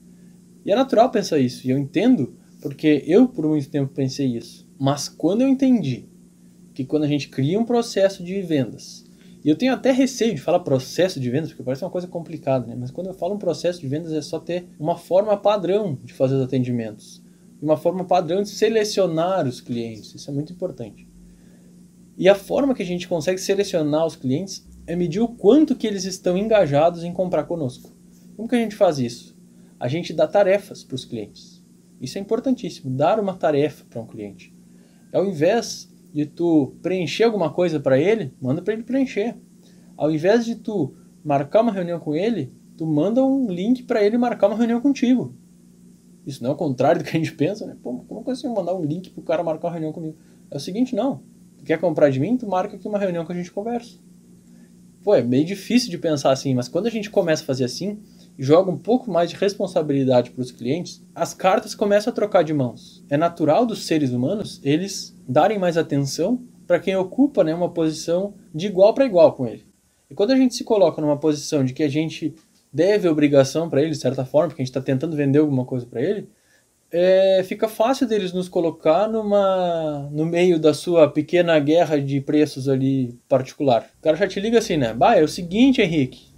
E 0.65 0.71
é 0.71 0.75
natural 0.75 1.11
pensar 1.11 1.37
isso, 1.37 1.67
e 1.67 1.69
eu 1.69 1.77
entendo, 1.77 2.35
porque 2.61 3.03
eu 3.05 3.27
por 3.27 3.45
muito 3.45 3.69
tempo 3.69 3.93
pensei 3.93 4.35
isso. 4.35 4.67
Mas 4.79 5.07
quando 5.07 5.41
eu 5.41 5.47
entendi 5.47 6.05
que 6.73 6.83
quando 6.83 7.03
a 7.03 7.07
gente 7.07 7.29
cria 7.29 7.59
um 7.59 7.65
processo 7.65 8.23
de 8.23 8.41
vendas 8.41 9.05
e 9.45 9.49
eu 9.49 9.55
tenho 9.55 9.73
até 9.73 9.91
receio 9.91 10.33
de 10.33 10.41
falar 10.41 10.59
processo 10.61 11.19
de 11.19 11.29
vendas, 11.29 11.49
porque 11.49 11.61
parece 11.61 11.83
uma 11.83 11.91
coisa 11.91 12.07
complicada, 12.07 12.65
né? 12.65 12.75
Mas 12.75 12.89
quando 12.89 13.07
eu 13.07 13.13
falo 13.13 13.35
um 13.35 13.37
processo 13.37 13.79
de 13.79 13.87
vendas 13.87 14.11
é 14.11 14.19
só 14.19 14.39
ter 14.39 14.67
uma 14.79 14.97
forma 14.97 15.37
padrão 15.37 15.95
de 16.03 16.13
fazer 16.13 16.33
os 16.33 16.41
atendimentos. 16.41 17.23
Uma 17.61 17.77
forma 17.77 18.03
padrão 18.03 18.41
de 18.41 18.49
selecionar 18.49 19.47
os 19.47 19.61
clientes. 19.61 20.15
Isso 20.15 20.31
é 20.31 20.33
muito 20.33 20.51
importante. 20.51 21.07
E 22.17 22.27
a 22.27 22.33
forma 22.33 22.73
que 22.73 22.81
a 22.81 22.85
gente 22.85 23.07
consegue 23.07 23.39
selecionar 23.39 24.07
os 24.07 24.15
clientes 24.15 24.67
é 24.87 24.95
medir 24.95 25.19
o 25.19 25.27
quanto 25.27 25.75
que 25.75 25.87
eles 25.87 26.05
estão 26.05 26.37
engajados 26.37 27.03
em 27.03 27.11
comprar 27.11 27.45
conosco. 27.45 27.91
Como 28.35 28.47
que 28.47 28.55
a 28.55 28.59
gente 28.59 28.75
faz 28.75 28.99
isso? 28.99 29.35
A 29.79 29.87
gente 29.87 30.13
dá 30.13 30.27
tarefas 30.27 30.83
para 30.83 30.95
os 30.95 31.05
clientes. 31.05 31.63
Isso 31.99 32.17
é 32.17 32.21
importantíssimo, 32.21 32.91
dar 32.91 33.19
uma 33.19 33.33
tarefa 33.33 33.85
para 33.89 34.01
um 34.01 34.05
cliente. 34.05 34.53
Ao 35.11 35.25
invés 35.25 35.89
de 36.13 36.25
tu 36.25 36.75
preencher 36.81 37.23
alguma 37.23 37.51
coisa 37.51 37.79
para 37.79 37.97
ele, 37.97 38.33
manda 38.41 38.61
para 38.61 38.73
ele 38.73 38.83
preencher. 38.83 39.35
Ao 39.97 40.11
invés 40.11 40.45
de 40.45 40.55
tu 40.55 40.95
marcar 41.23 41.61
uma 41.61 41.71
reunião 41.71 41.99
com 41.99 42.13
ele, 42.13 42.53
tu 42.77 42.85
manda 42.85 43.23
um 43.23 43.49
link 43.49 43.83
para 43.83 44.03
ele 44.03 44.17
marcar 44.17 44.47
uma 44.47 44.57
reunião 44.57 44.81
contigo. 44.81 45.35
Isso 46.25 46.43
não 46.43 46.51
é 46.51 46.53
o 46.53 46.57
contrário 46.57 47.01
do 47.01 47.03
que 47.03 47.15
a 47.15 47.19
gente 47.19 47.33
pensa, 47.33 47.65
né? 47.65 47.77
Pô, 47.81 47.99
como 48.07 48.29
assim 48.29 48.47
eu 48.47 48.53
mandar 48.53 48.73
um 48.75 48.83
link 48.83 49.09
pro 49.11 49.23
cara 49.23 49.43
marcar 49.43 49.67
uma 49.67 49.73
reunião 49.73 49.93
comigo? 49.93 50.17
É 50.49 50.57
o 50.57 50.59
seguinte, 50.59 50.95
não. 50.95 51.23
Tu 51.57 51.63
quer 51.63 51.79
comprar 51.79 52.09
de 52.09 52.19
mim? 52.19 52.35
Tu 52.37 52.47
marca 52.47 52.75
aqui 52.75 52.87
uma 52.87 52.99
reunião 52.99 53.25
que 53.25 53.31
a 53.31 53.35
gente 53.35 53.51
conversa. 53.51 53.97
Pô, 55.05 55.13
é 55.13 55.21
meio 55.21 55.45
difícil 55.45 55.91
de 55.91 55.99
pensar 55.99 56.31
assim, 56.31 56.55
mas 56.55 56.67
quando 56.67 56.87
a 56.87 56.89
gente 56.89 57.11
começa 57.11 57.43
a 57.43 57.45
fazer 57.45 57.63
assim, 57.63 57.99
joga 58.39 58.71
um 58.71 58.77
pouco 58.77 59.11
mais 59.11 59.29
de 59.29 59.35
responsabilidade 59.35 60.31
para 60.31 60.41
os 60.41 60.49
clientes, 60.49 61.05
as 61.13 61.31
cartas 61.31 61.75
começam 61.75 62.09
a 62.09 62.15
trocar 62.15 62.43
de 62.43 62.55
mãos. 62.55 63.05
É 63.07 63.15
natural 63.15 63.67
dos 63.67 63.85
seres 63.85 64.09
humanos 64.09 64.59
eles 64.63 65.15
darem 65.29 65.59
mais 65.59 65.77
atenção 65.77 66.43
para 66.65 66.79
quem 66.79 66.95
ocupa 66.95 67.43
né, 67.43 67.53
uma 67.53 67.69
posição 67.69 68.33
de 68.51 68.65
igual 68.65 68.95
para 68.95 69.05
igual 69.05 69.33
com 69.33 69.45
ele. 69.45 69.63
E 70.09 70.15
quando 70.15 70.31
a 70.31 70.35
gente 70.35 70.55
se 70.55 70.63
coloca 70.63 70.99
numa 70.99 71.19
posição 71.19 71.63
de 71.63 71.71
que 71.71 71.83
a 71.83 71.87
gente 71.87 72.33
deve 72.73 73.07
obrigação 73.07 73.69
para 73.69 73.83
ele, 73.83 73.91
de 73.91 73.97
certa 73.97 74.25
forma, 74.25 74.47
porque 74.47 74.63
a 74.63 74.65
gente 74.65 74.71
está 74.71 74.81
tentando 74.81 75.15
vender 75.15 75.37
alguma 75.37 75.65
coisa 75.65 75.85
para 75.85 76.01
ele, 76.01 76.27
é, 76.97 77.43
fica 77.43 77.67
fácil 77.67 78.07
deles 78.07 78.31
nos 78.31 78.47
colocar 78.47 79.07
numa 79.07 80.09
no 80.11 80.25
meio 80.25 80.59
da 80.59 80.73
sua 80.73 81.09
pequena 81.09 81.59
guerra 81.59 81.99
de 81.99 82.21
preços 82.21 82.69
ali 82.69 83.19
particular. 83.27 83.89
O 83.99 84.01
cara 84.01 84.15
já 84.15 84.27
te 84.27 84.39
liga 84.39 84.59
assim, 84.59 84.77
né? 84.77 84.93
Bah, 84.93 85.15
é 85.15 85.23
o 85.23 85.27
seguinte, 85.27 85.81
Henrique, 85.81 86.35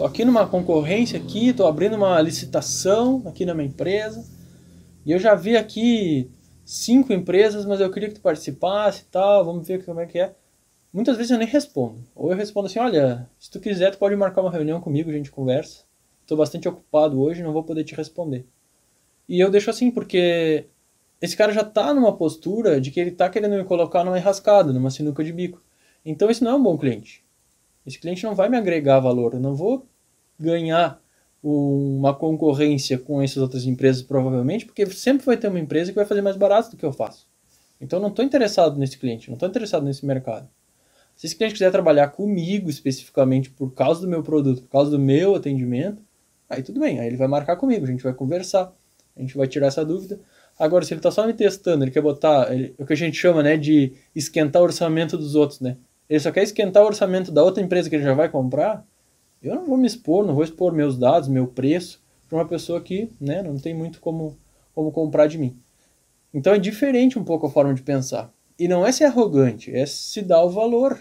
Tô 0.00 0.06
aqui 0.06 0.24
numa 0.24 0.46
concorrência 0.46 1.20
aqui, 1.20 1.52
tô 1.52 1.66
abrindo 1.66 1.94
uma 1.94 2.18
licitação 2.22 3.22
aqui 3.26 3.44
na 3.44 3.52
minha 3.52 3.68
empresa. 3.68 4.26
E 5.04 5.12
eu 5.12 5.18
já 5.18 5.34
vi 5.34 5.58
aqui 5.58 6.30
cinco 6.64 7.12
empresas, 7.12 7.66
mas 7.66 7.80
eu 7.82 7.90
queria 7.90 8.08
que 8.08 8.14
tu 8.14 8.22
participasse 8.22 9.02
e 9.02 9.04
tal, 9.10 9.44
vamos 9.44 9.68
ver 9.68 9.84
como 9.84 10.00
é 10.00 10.06
que 10.06 10.18
é. 10.18 10.34
Muitas 10.90 11.18
vezes 11.18 11.30
eu 11.30 11.36
nem 11.36 11.46
respondo. 11.46 12.02
Ou 12.14 12.30
eu 12.30 12.36
respondo 12.38 12.66
assim, 12.66 12.78
olha, 12.78 13.28
se 13.38 13.50
tu 13.50 13.60
quiser, 13.60 13.90
tu 13.90 13.98
pode 13.98 14.16
marcar 14.16 14.40
uma 14.40 14.50
reunião 14.50 14.80
comigo, 14.80 15.10
a 15.10 15.12
gente 15.12 15.30
conversa. 15.30 15.84
Estou 16.22 16.38
bastante 16.38 16.66
ocupado 16.66 17.20
hoje, 17.20 17.42
não 17.42 17.52
vou 17.52 17.62
poder 17.62 17.84
te 17.84 17.94
responder. 17.94 18.46
E 19.30 19.38
eu 19.38 19.48
deixo 19.48 19.70
assim, 19.70 19.92
porque 19.92 20.64
esse 21.22 21.36
cara 21.36 21.52
já 21.52 21.60
está 21.60 21.94
numa 21.94 22.16
postura 22.16 22.80
de 22.80 22.90
que 22.90 22.98
ele 22.98 23.10
está 23.10 23.30
querendo 23.30 23.56
me 23.56 23.62
colocar 23.62 24.02
numa 24.02 24.18
enrascada, 24.18 24.72
numa 24.72 24.90
sinuca 24.90 25.22
de 25.22 25.32
bico. 25.32 25.62
Então 26.04 26.28
isso 26.28 26.42
não 26.42 26.50
é 26.50 26.54
um 26.56 26.62
bom 26.62 26.76
cliente. 26.76 27.24
Esse 27.86 28.00
cliente 28.00 28.24
não 28.24 28.34
vai 28.34 28.48
me 28.48 28.56
agregar 28.56 28.98
valor. 28.98 29.34
Eu 29.34 29.38
não 29.38 29.54
vou 29.54 29.86
ganhar 30.36 31.00
uma 31.40 32.12
concorrência 32.12 32.98
com 32.98 33.22
essas 33.22 33.36
outras 33.36 33.64
empresas, 33.66 34.02
provavelmente, 34.02 34.66
porque 34.66 34.84
sempre 34.86 35.24
vai 35.24 35.36
ter 35.36 35.46
uma 35.46 35.60
empresa 35.60 35.92
que 35.92 35.96
vai 35.96 36.06
fazer 36.06 36.22
mais 36.22 36.36
barato 36.36 36.72
do 36.72 36.76
que 36.76 36.84
eu 36.84 36.92
faço. 36.92 37.28
Então 37.80 38.00
eu 38.00 38.02
não 38.02 38.08
estou 38.08 38.24
interessado 38.24 38.76
nesse 38.80 38.98
cliente, 38.98 39.28
não 39.28 39.34
estou 39.34 39.48
interessado 39.48 39.84
nesse 39.84 40.04
mercado. 40.04 40.48
Se 41.14 41.26
esse 41.26 41.36
cliente 41.36 41.52
quiser 41.52 41.70
trabalhar 41.70 42.08
comigo 42.08 42.68
especificamente 42.68 43.48
por 43.48 43.70
causa 43.74 44.00
do 44.00 44.08
meu 44.08 44.24
produto, 44.24 44.62
por 44.62 44.70
causa 44.70 44.90
do 44.90 44.98
meu 44.98 45.36
atendimento, 45.36 46.02
aí 46.48 46.64
tudo 46.64 46.80
bem, 46.80 46.98
aí 46.98 47.06
ele 47.06 47.16
vai 47.16 47.28
marcar 47.28 47.54
comigo, 47.54 47.84
a 47.84 47.88
gente 47.88 48.02
vai 48.02 48.12
conversar, 48.12 48.74
a 49.20 49.22
gente 49.22 49.36
vai 49.36 49.46
tirar 49.46 49.66
essa 49.66 49.84
dúvida. 49.84 50.18
Agora, 50.58 50.84
se 50.84 50.92
ele 50.92 50.98
está 50.98 51.10
só 51.10 51.26
me 51.26 51.32
testando, 51.32 51.84
ele 51.84 51.90
quer 51.90 52.00
botar 52.00 52.52
ele, 52.52 52.74
o 52.78 52.86
que 52.86 52.92
a 52.92 52.96
gente 52.96 53.16
chama 53.16 53.42
né, 53.42 53.56
de 53.56 53.92
esquentar 54.14 54.60
o 54.60 54.64
orçamento 54.64 55.16
dos 55.16 55.34
outros, 55.34 55.60
né? 55.60 55.76
Ele 56.08 56.18
só 56.18 56.32
quer 56.32 56.42
esquentar 56.42 56.82
o 56.82 56.86
orçamento 56.86 57.30
da 57.30 57.42
outra 57.42 57.62
empresa 57.62 57.88
que 57.88 57.96
ele 57.96 58.02
já 58.02 58.14
vai 58.14 58.28
comprar, 58.28 58.84
eu 59.42 59.54
não 59.54 59.64
vou 59.64 59.76
me 59.76 59.86
expor, 59.86 60.26
não 60.26 60.34
vou 60.34 60.44
expor 60.44 60.72
meus 60.72 60.98
dados, 60.98 61.28
meu 61.28 61.46
preço, 61.46 62.02
para 62.28 62.38
uma 62.38 62.46
pessoa 62.46 62.80
que 62.80 63.10
né, 63.20 63.42
não 63.42 63.58
tem 63.58 63.74
muito 63.74 64.00
como, 64.00 64.36
como 64.74 64.90
comprar 64.90 65.26
de 65.26 65.38
mim. 65.38 65.56
Então 66.32 66.52
é 66.52 66.58
diferente 66.58 67.18
um 67.18 67.24
pouco 67.24 67.46
a 67.46 67.50
forma 67.50 67.72
de 67.74 67.82
pensar. 67.82 68.32
E 68.58 68.68
não 68.68 68.86
é 68.86 68.92
ser 68.92 69.04
arrogante, 69.04 69.74
é 69.74 69.86
se 69.86 70.20
dar 70.20 70.42
o 70.42 70.50
valor. 70.50 70.98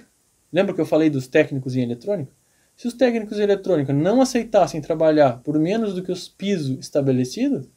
Lembra 0.52 0.74
que 0.74 0.82
eu 0.82 0.86
falei 0.86 1.10
dos 1.10 1.28
técnicos 1.28 1.76
em 1.76 1.82
eletrônica? 1.82 2.32
Se 2.78 2.88
os 2.88 2.94
técnicos 2.94 3.38
em 3.38 3.44
eletrônica 3.44 3.92
não 3.92 4.22
aceitassem 4.22 4.80
trabalhar 4.80 5.42
por 5.44 5.60
menos 5.60 5.94
do 5.94 6.02
que 6.02 6.12
os 6.12 6.30
pisos 6.30 6.80
estabelecidos, 6.80 7.68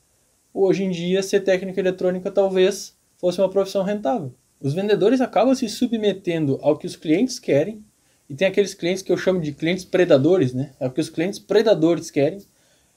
hoje 0.53 0.85
em 0.85 0.91
dia 0.91 1.23
ser 1.23 1.41
técnico 1.41 1.79
eletrônica 1.79 2.31
talvez 2.31 2.97
fosse 3.17 3.41
uma 3.41 3.49
profissão 3.49 3.83
rentável. 3.83 4.35
Os 4.61 4.75
vendedores 4.75 5.21
acabam 5.21 5.55
se 5.55 5.69
submetendo 5.69 6.59
ao 6.63 6.77
que 6.77 6.87
os 6.87 6.97
clientes 6.97 7.39
querem, 7.39 7.85
e 8.29 8.35
tem 8.35 8.47
aqueles 8.47 8.75
clientes 8.75 9.03
que 9.03 9.11
eu 9.11 9.17
chamo 9.17 9.41
de 9.41 9.53
clientes 9.53 9.85
predadores, 9.85 10.55
né? 10.55 10.73
É 10.79 10.87
o 10.87 10.91
que 10.91 11.01
os 11.01 11.11
clientes 11.11 11.39
predadores 11.39 12.11
querem, 12.11 12.41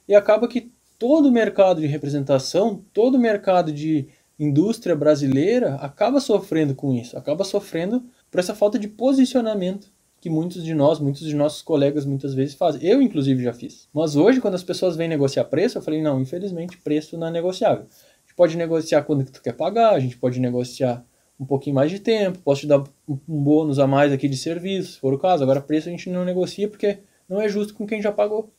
e 0.08 0.16
acaba 0.16 0.48
que 0.48 0.72
todo 0.98 1.28
o 1.28 1.32
mercado 1.32 1.82
de 1.82 1.88
representação, 1.88 2.84
todo 2.94 3.16
o 3.16 3.20
mercado 3.20 3.72
de 3.72 4.08
indústria 4.40 4.96
brasileira 4.96 5.76
acaba 5.76 6.20
sofrendo 6.20 6.76
com 6.76 6.94
isso, 6.94 7.18
acaba 7.18 7.44
sofrendo 7.44 8.04
por 8.30 8.40
essa 8.40 8.54
falta 8.54 8.78
de 8.78 8.88
posicionamento 8.88 9.90
que 10.26 10.30
muitos 10.32 10.64
de 10.64 10.74
nós, 10.74 10.98
muitos 11.00 11.22
de 11.22 11.36
nossos 11.36 11.62
colegas 11.62 12.04
muitas 12.04 12.34
vezes 12.34 12.56
fazem. 12.56 12.84
Eu, 12.84 13.00
inclusive, 13.00 13.44
já 13.44 13.54
fiz. 13.54 13.88
Mas 13.94 14.16
hoje, 14.16 14.42
quando 14.42 14.56
as 14.56 14.64
pessoas 14.64 14.96
vêm 14.96 15.08
negociar 15.08 15.44
preço, 15.44 15.78
eu 15.78 15.84
falei, 15.84 16.02
não, 16.02 16.20
infelizmente, 16.20 16.80
preço 16.80 17.16
não 17.16 17.28
é 17.28 17.32
negociável. 17.32 17.86
A 17.86 18.22
gente 18.22 18.34
pode 18.36 18.58
negociar 18.58 19.04
quando 19.04 19.24
tu 19.24 19.40
quer 19.40 19.54
pagar, 19.54 19.94
a 19.94 20.00
gente 20.00 20.18
pode 20.18 20.40
negociar 20.40 21.06
um 21.40 21.46
pouquinho 21.46 21.76
mais 21.76 21.92
de 21.92 22.00
tempo, 22.00 22.40
posso 22.40 22.62
te 22.62 22.68
dar 22.68 22.84
um 23.08 23.20
bônus 23.44 23.78
a 23.78 23.86
mais 23.86 24.12
aqui 24.12 24.28
de 24.28 24.36
serviço, 24.36 24.94
se 24.94 25.00
for 25.00 25.14
o 25.14 25.20
caso. 25.20 25.44
Agora, 25.44 25.62
preço 25.62 25.90
a 25.90 25.92
gente 25.92 26.10
não 26.10 26.26
negocia 26.26 26.68
porque 26.68 26.98
não 27.30 27.40
é 27.40 27.48
justo 27.48 27.76
com 27.76 27.86
quem 27.86 28.02
já 28.02 28.12
pagou. 28.12 28.52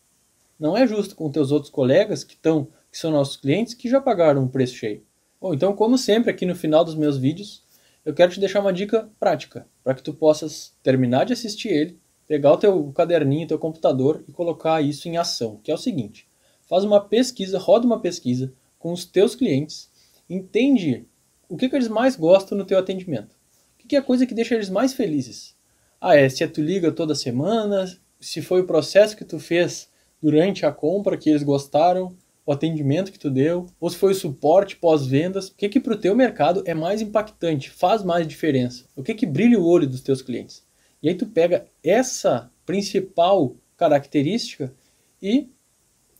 Não 0.61 0.77
é 0.77 0.87
justo 0.87 1.17
com 1.17 1.29
teus 1.33 1.51
outros 1.51 1.73
colegas 1.73 2.23
que 2.23 2.35
estão, 2.35 2.69
que 2.93 2.97
são 2.97 3.11
nossos 3.11 3.37
clientes, 3.37 3.75
que 3.75 3.91
já 3.91 4.01
pagaram 4.01 4.45
um 4.45 4.49
preço 4.49 4.77
cheio. 4.77 5.03
Bom, 5.41 5.53
então, 5.53 5.75
como 5.75 5.99
sempre, 5.99 6.31
aqui 6.31 6.47
no 6.47 6.55
final 6.55 6.85
dos 6.85 6.95
meus 6.95 7.19
vídeos, 7.19 7.65
eu 8.05 8.15
quero 8.15 8.31
te 8.31 8.39
deixar 8.39 8.61
uma 8.61 8.73
dica 8.73 9.11
prática 9.19 9.67
para 9.87 9.95
que 9.95 10.03
tu 10.03 10.13
possas 10.13 10.75
terminar 10.83 11.27
de 11.27 11.33
assistir 11.33 11.69
ele, 11.69 12.01
pegar 12.27 12.51
o 12.51 12.57
teu 12.57 12.91
caderninho, 12.91 13.47
teu 13.47 13.57
computador 13.57 14.25
e 14.27 14.33
colocar 14.33 14.83
isso 14.83 15.09
em 15.09 15.17
ação, 15.17 15.61
que 15.63 15.71
é 15.71 15.75
o 15.75 15.79
seguinte: 15.79 16.27
faz 16.69 16.83
uma 16.83 17.01
pesquisa, 17.01 17.57
roda 17.57 17.87
uma 17.87 18.01
pesquisa 18.01 18.53
com 18.81 18.93
os 18.93 19.05
teus 19.05 19.37
clientes, 19.37 19.89
entende 20.29 21.07
o 21.49 21.57
que, 21.57 21.69
que 21.69 21.77
eles 21.77 21.87
mais 21.87 22.17
gostam 22.17 22.59
no 22.59 22.65
teu 22.65 22.77
atendimento, 22.77 23.37
o 23.75 23.79
que, 23.79 23.87
que 23.87 23.95
é 23.95 24.01
a 24.01 24.03
coisa 24.03 24.27
que 24.27 24.35
deixa 24.35 24.57
eles 24.57 24.69
mais 24.69 24.93
felizes. 24.93 25.55
Ah, 26.01 26.17
é 26.17 26.29
se 26.29 26.45
tu 26.49 26.61
liga 26.61 26.91
toda 26.91 27.15
semana, 27.15 27.87
se 28.19 28.43
foi 28.43 28.63
o 28.63 28.67
processo 28.67 29.17
que 29.17 29.25
tu 29.25 29.39
fez 29.39 29.89
durante 30.21 30.67
a 30.67 30.73
compra 30.73 31.17
que 31.17 31.31
eles 31.31 31.45
gostaram, 31.45 32.13
o 32.47 32.53
atendimento 32.53 33.11
que 33.11 33.19
tu 33.19 33.29
deu, 33.29 33.67
ou 33.81 33.91
se 33.91 33.97
foi 33.97 34.13
o 34.13 34.15
suporte 34.15 34.77
pós-vendas, 34.77 35.49
o 35.49 35.57
que 35.57 35.69
que 35.69 35.81
para 35.81 35.95
o 35.95 35.99
teu 35.99 36.15
mercado 36.15 36.63
é 36.65 36.73
mais 36.73 37.03
impactante, 37.03 37.69
faz 37.69 38.05
mais 38.05 38.27
diferença, 38.27 38.85
o 38.95 39.03
que 39.03 39.15
que 39.15 39.27
brilha 39.27 39.59
o 39.59 39.67
olho 39.67 39.89
dos 39.89 40.01
teus 40.01 40.23
clientes. 40.23 40.65
E 41.03 41.09
aí 41.09 41.15
tu 41.17 41.27
pega 41.27 41.67
essa 41.83 42.49
principal 42.65 43.57
característica 43.77 44.73
e 45.21 45.51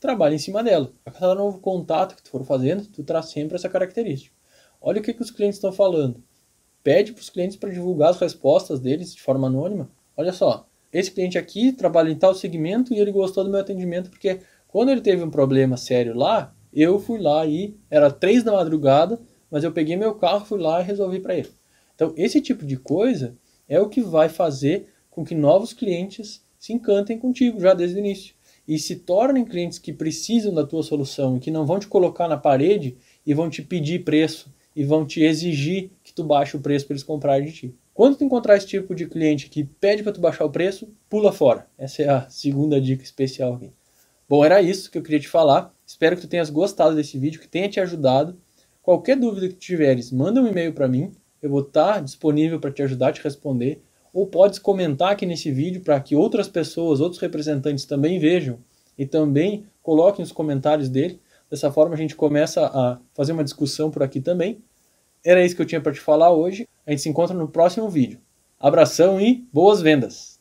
trabalha 0.01 0.35
em 0.35 0.39
cima 0.39 0.65
dela. 0.65 0.93
A 1.05 1.11
cada 1.13 1.35
novo 1.35 1.61
contato 1.61 2.17
que 2.17 2.23
tu 2.23 2.31
for 2.31 2.45
fazendo, 2.45 2.87
tu 2.87 3.05
traz 3.05 3.27
sempre 3.27 3.55
essa 3.55 3.69
característica. 3.69 4.35
Olha 4.81 5.01
o 5.01 5.03
que, 5.03 5.15
que 5.15 5.23
os 5.23 5.31
clientes 5.31 5.57
estão 5.57 5.73
falando. 5.73 6.23
Pede 6.83 7.13
para 7.13 7.23
os 7.23 7.31
clientes 7.31 7.57
para 7.57 7.71
divulgar 7.71 8.11
as 8.11 8.19
respostas 8.19 8.81
deles 8.81 9.15
de 9.15 9.23
forma 9.23 9.47
anônima. 9.47 9.91
Olha 10.17 10.33
só, 10.33 10.69
esse 10.93 11.11
cliente 11.11 11.39
aqui 11.39 11.73
trabalha 11.73 12.11
em 12.11 12.17
tal 12.17 12.35
segmento 12.35 12.93
e 12.93 12.99
ele 12.99 13.13
gostou 13.13 13.45
do 13.45 13.51
meu 13.51 13.61
atendimento 13.61 14.11
porque 14.11 14.41
quando 14.77 14.91
ele 14.91 15.01
teve 15.01 15.23
um 15.23 15.31
problema 15.31 15.79
sério 15.79 16.15
lá, 16.15 16.55
eu 16.71 16.99
fui 17.01 17.19
lá 17.19 17.47
e 17.47 17.75
era 17.89 18.11
três 18.11 18.45
da 18.45 18.53
madrugada, 18.53 19.19
mas 19.51 19.65
eu 19.65 19.73
peguei 19.73 19.97
meu 19.97 20.17
carro, 20.17 20.45
fui 20.45 20.61
lá 20.61 20.83
e 20.83 20.85
resolvi 20.85 21.19
para 21.19 21.35
ele. 21.35 21.49
Então, 21.95 22.13
esse 22.15 22.43
tipo 22.43 22.63
de 22.63 22.77
coisa 22.77 23.35
é 23.67 23.81
o 23.81 23.89
que 23.89 24.03
vai 24.03 24.29
fazer 24.29 24.89
com 25.09 25.25
que 25.25 25.35
novos 25.35 25.73
clientes 25.73 26.45
se 26.59 26.75
encantem 26.75 27.19
contigo 27.19 27.59
já 27.59 27.73
desde 27.73 27.97
o 27.97 28.01
início 28.01 28.35
e 28.69 28.79
se 28.79 28.97
tornem 28.97 29.47
clientes 29.47 29.79
que 29.79 29.95
precisam 29.95 30.53
da 30.53 30.67
tua 30.67 30.83
solução 30.83 31.39
e 31.39 31.41
que 31.41 31.51
não 31.51 31.65
vão 31.65 31.79
te 31.79 31.89
colocar 31.89 32.29
na 32.29 32.37
parede 32.37 32.99
e 33.25 33.33
vão 33.33 33.49
te 33.49 33.63
pedir 33.63 34.05
preço 34.05 34.55
e 34.77 34.85
vão 34.85 35.07
te 35.07 35.23
exigir 35.23 35.91
que 36.05 36.13
tu 36.13 36.23
baixe 36.23 36.55
o 36.55 36.61
preço 36.61 36.85
para 36.85 36.93
eles 36.93 37.03
comprarem 37.03 37.47
de 37.47 37.53
ti. 37.55 37.75
Quando 37.95 38.19
tu 38.19 38.25
encontrar 38.25 38.59
esse 38.59 38.67
tipo 38.67 38.95
de 38.95 39.07
cliente 39.07 39.49
que 39.49 39.65
pede 39.65 40.03
para 40.03 40.13
tu 40.13 40.21
baixar 40.21 40.45
o 40.45 40.53
preço, 40.53 40.87
pula 41.09 41.33
fora. 41.33 41.67
Essa 41.79 42.03
é 42.03 42.09
a 42.11 42.29
segunda 42.29 42.79
dica 42.79 43.03
especial 43.03 43.55
aqui. 43.55 43.73
Bom, 44.29 44.45
era 44.45 44.61
isso 44.61 44.91
que 44.91 44.99
eu 44.99 45.03
queria 45.03 45.21
te 45.21 45.29
falar. 45.29 45.73
Espero 45.87 46.17
que 46.17 46.23
tu 46.23 46.29
tenhas 46.29 46.51
gostado 46.51 46.97
desse 46.97 47.17
vídeo, 47.17 47.41
que 47.41 47.47
tenha 47.47 47.69
te 47.69 47.79
ajudado. 47.79 48.37
Qualquer 48.83 49.17
dúvida 49.17 49.49
que 49.49 49.55
tiveres, 49.55 50.11
manda 50.11 50.41
um 50.41 50.49
e-mail 50.49 50.73
para 50.73 50.89
mim. 50.89 51.13
Eu 51.41 51.51
vou 51.51 51.61
estar 51.61 52.03
disponível 52.03 52.59
para 52.59 52.73
te 52.73 52.83
ajudar 52.83 53.09
a 53.09 53.13
te 53.13 53.23
responder. 53.23 53.81
Ou 54.13 54.27
podes 54.27 54.59
comentar 54.59 55.13
aqui 55.13 55.25
nesse 55.25 55.53
vídeo 55.53 55.81
para 55.81 56.01
que 56.01 56.17
outras 56.17 56.49
pessoas, 56.49 57.01
outros 57.01 57.21
representantes 57.21 57.85
também 57.85 58.19
vejam 58.19 58.59
e 58.99 59.07
também 59.07 59.65
coloquem 59.81 60.25
os 60.25 60.33
comentários 60.33 60.89
dele. 60.89 61.21
Dessa 61.49 61.71
forma 61.71 61.95
a 61.95 61.99
gente 61.99 62.17
começa 62.17 62.67
a 62.67 62.99
fazer 63.15 63.31
uma 63.31 63.45
discussão 63.45 63.93
por 63.93 64.03
aqui 64.03 64.21
também. 64.21 64.61
Era 65.25 65.45
isso 65.45 65.55
que 65.55 65.63
eu 65.63 65.67
tinha 65.67 65.81
para 65.81 65.93
te 65.93 66.01
falar 66.01 66.33
hoje. 66.33 66.67
A 66.85 66.91
gente 66.91 67.03
se 67.03 67.09
encontra 67.09 67.37
no 67.37 67.47
próximo 67.47 67.89
vídeo. 67.89 68.21
Abração 68.59 69.21
e 69.21 69.47
boas 69.53 69.81
vendas! 69.81 70.36